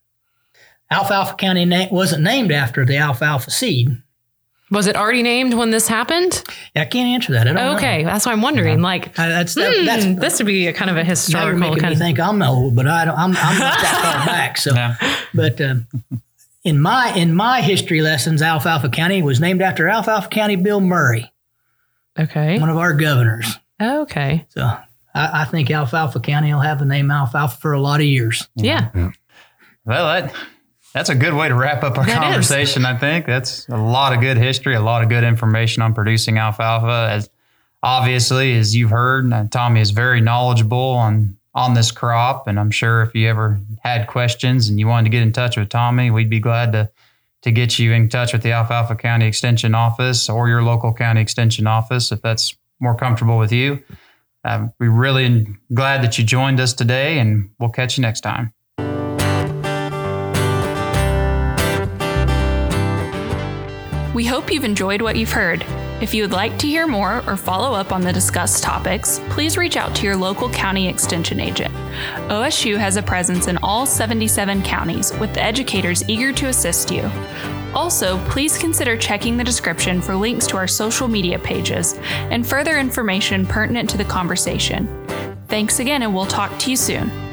Alfalfa 0.92 1.36
County 1.36 1.66
na- 1.66 1.88
wasn't 1.92 2.24
named 2.24 2.52
after 2.52 2.86
the 2.86 2.98
alfalfa 2.98 3.52
seed. 3.52 3.90
was 4.72 4.88
it 4.88 4.96
already 4.96 5.22
named 5.22 5.54
when 5.54 5.70
this 5.70 5.88
happened? 5.88 6.44
I 6.76 6.86
can't 6.86 7.08
answer 7.10 7.34
that. 7.34 7.42
I 7.42 7.54
don't 7.54 7.56
know. 7.56 7.76
Okay, 7.76 8.04
that's 8.04 8.26
why 8.26 8.32
I'm 8.32 8.42
wondering. 8.42 8.82
Like, 8.82 9.18
I- 9.20 9.30
that's 9.30 9.54
that, 9.56 9.76
hmm, 9.78 9.86
that's 9.86 10.06
this 10.20 10.40
would 10.40 10.48
be 10.48 10.66
a 10.68 10.74
kind 10.74 10.90
of 10.90 10.98
a 10.98 11.04
historical 11.04 11.60
making 11.60 11.80
kind 11.80 11.92
me 11.92 11.94
of. 11.94 12.00
think 12.00 12.20
I'm 12.20 12.42
old, 12.42 12.76
but 12.76 12.88
I 12.88 13.06
don't, 13.06 13.16
I'm, 13.18 13.36
I'm 13.38 13.60
not 13.60 13.80
that 13.82 14.00
far 14.02 14.26
back. 14.34 14.58
So, 14.58 14.74
Yeah. 14.74 14.96
but 15.36 15.62
um, 15.62 15.88
in 16.64 16.80
my 16.80 17.14
in 17.16 17.36
my 17.36 17.62
history 17.62 18.02
lessons, 18.02 18.42
Alfalfa 18.42 18.90
County 18.90 19.22
was 19.22 19.40
named 19.40 19.62
after 19.62 19.88
Alfalfa 19.88 20.30
County 20.30 20.56
Bill 20.56 20.82
Murray, 20.82 21.32
Okay. 22.20 22.60
one 22.60 22.70
of 22.70 22.78
our 22.78 22.94
governors. 22.94 23.58
Okay. 23.82 24.46
So 24.50 24.62
I, 24.64 24.82
I 25.16 25.46
think 25.46 25.72
Alfalfa 25.72 26.20
County 26.20 26.54
will 26.54 26.60
have 26.62 26.80
the 26.80 26.86
name 26.86 27.10
Alfalfa 27.12 27.58
for 27.58 27.74
a 27.74 27.80
lot 27.82 28.00
of 28.02 28.06
years. 28.06 28.48
Yeah. 28.56 28.90
Well, 29.86 30.06
that 30.08 30.34
that's 30.94 31.10
a 31.10 31.16
good 31.16 31.34
way 31.34 31.48
to 31.48 31.56
wrap 31.56 31.84
up 31.84 31.98
our 31.98 32.06
That 32.06 32.12
is. 32.12 32.18
conversation. 32.20 32.86
I 32.86 32.98
think 32.98 33.26
that's 33.26 33.68
a 33.70 33.78
lot 33.78 34.14
of 34.14 34.22
good 34.22 34.38
history, 34.38 34.76
a 34.76 34.82
lot 34.82 35.02
of 35.04 35.10
good 35.10 35.24
information 35.24 35.82
on 35.84 35.94
producing 35.94 36.38
alfalfa. 36.38 37.10
As 37.12 37.30
obviously, 37.84 38.58
as 38.58 38.76
you've 38.76 38.90
heard, 38.90 39.32
uh, 39.32 39.46
Tommy 39.50 39.82
is 39.82 39.92
very 39.92 40.20
knowledgeable 40.22 40.78
on 40.94 41.38
on 41.56 41.74
this 41.74 41.92
crop, 41.92 42.48
and 42.48 42.60
I'm 42.60 42.72
sure 42.72 43.02
if 43.02 43.16
you 43.16 43.28
ever 43.28 43.60
had 43.82 44.08
questions 44.08 44.70
and 44.70 44.80
you 44.80 44.88
wanted 44.88 45.06
to 45.06 45.10
get 45.10 45.24
in 45.24 45.32
touch 45.32 45.58
with 45.58 45.70
Tommy, 45.70 46.12
we'd 46.12 46.30
be 46.30 46.40
glad 46.40 46.72
to 46.74 46.90
to 47.42 47.52
get 47.52 47.80
you 47.80 47.94
in 47.94 48.10
touch 48.10 48.34
with 48.34 48.44
the 48.44 48.52
Alfalfa 48.52 48.96
County 48.96 49.26
Extension 49.26 49.74
Office 49.74 50.30
or 50.30 50.50
your 50.50 50.62
local 50.62 50.94
county 50.94 51.22
extension 51.22 51.68
office 51.68 52.12
if 52.12 52.22
that's 52.22 52.56
more 52.80 52.96
comfortable 52.96 53.38
with 53.38 53.52
you. 53.52 53.84
Um, 54.44 54.74
we're 54.80 54.90
really 54.90 55.48
glad 55.74 56.02
that 56.04 56.18
you 56.18 56.24
joined 56.24 56.60
us 56.60 56.74
today, 56.74 57.20
and 57.20 57.50
we'll 57.60 57.70
catch 57.70 57.98
you 57.98 58.02
next 58.02 58.22
time. 58.22 58.54
We 64.14 64.26
hope 64.26 64.52
you've 64.52 64.64
enjoyed 64.64 65.02
what 65.02 65.16
you've 65.16 65.32
heard. 65.32 65.66
If 66.02 66.14
you 66.14 66.24
would 66.24 66.32
like 66.32 66.58
to 66.60 66.68
hear 66.68 66.88
more 66.88 67.22
or 67.28 67.36
follow 67.36 67.74
up 67.74 67.92
on 67.92 68.00
the 68.00 68.14
discussed 68.14 68.64
topics, 68.64 69.20
please 69.30 69.58
reach 69.58 69.76
out 69.76 69.94
to 69.98 70.04
your 70.06 70.16
local 70.16 70.50
county 70.50 70.88
extension 70.88 71.42
agent. 71.42 71.74
OSU 72.30 72.78
has 72.78 72.96
a 72.96 73.04
presence 73.04 73.48
in 73.48 73.58
all 73.58 73.86
77 73.86 74.64
counties, 74.64 75.12
with 75.20 75.36
educators 75.36 76.08
eager 76.08 76.32
to 76.32 76.48
assist 76.48 76.90
you. 76.90 77.04
Also, 77.76 78.18
please 78.30 78.58
consider 78.58 78.96
checking 78.96 79.36
the 79.36 79.44
description 79.44 80.02
for 80.02 80.16
links 80.16 80.48
to 80.48 80.56
our 80.56 80.68
social 80.68 81.10
media 81.10 81.38
pages 81.38 81.96
and 82.32 82.48
further 82.48 82.80
information 82.80 83.46
pertinent 83.46 83.90
to 83.90 83.98
the 83.98 84.06
conversation. 84.06 84.88
Thanks 85.50 85.80
again, 85.80 86.04
and 86.04 86.16
we'll 86.16 86.26
talk 86.26 86.58
to 86.60 86.70
you 86.70 86.78
soon. 86.78 87.29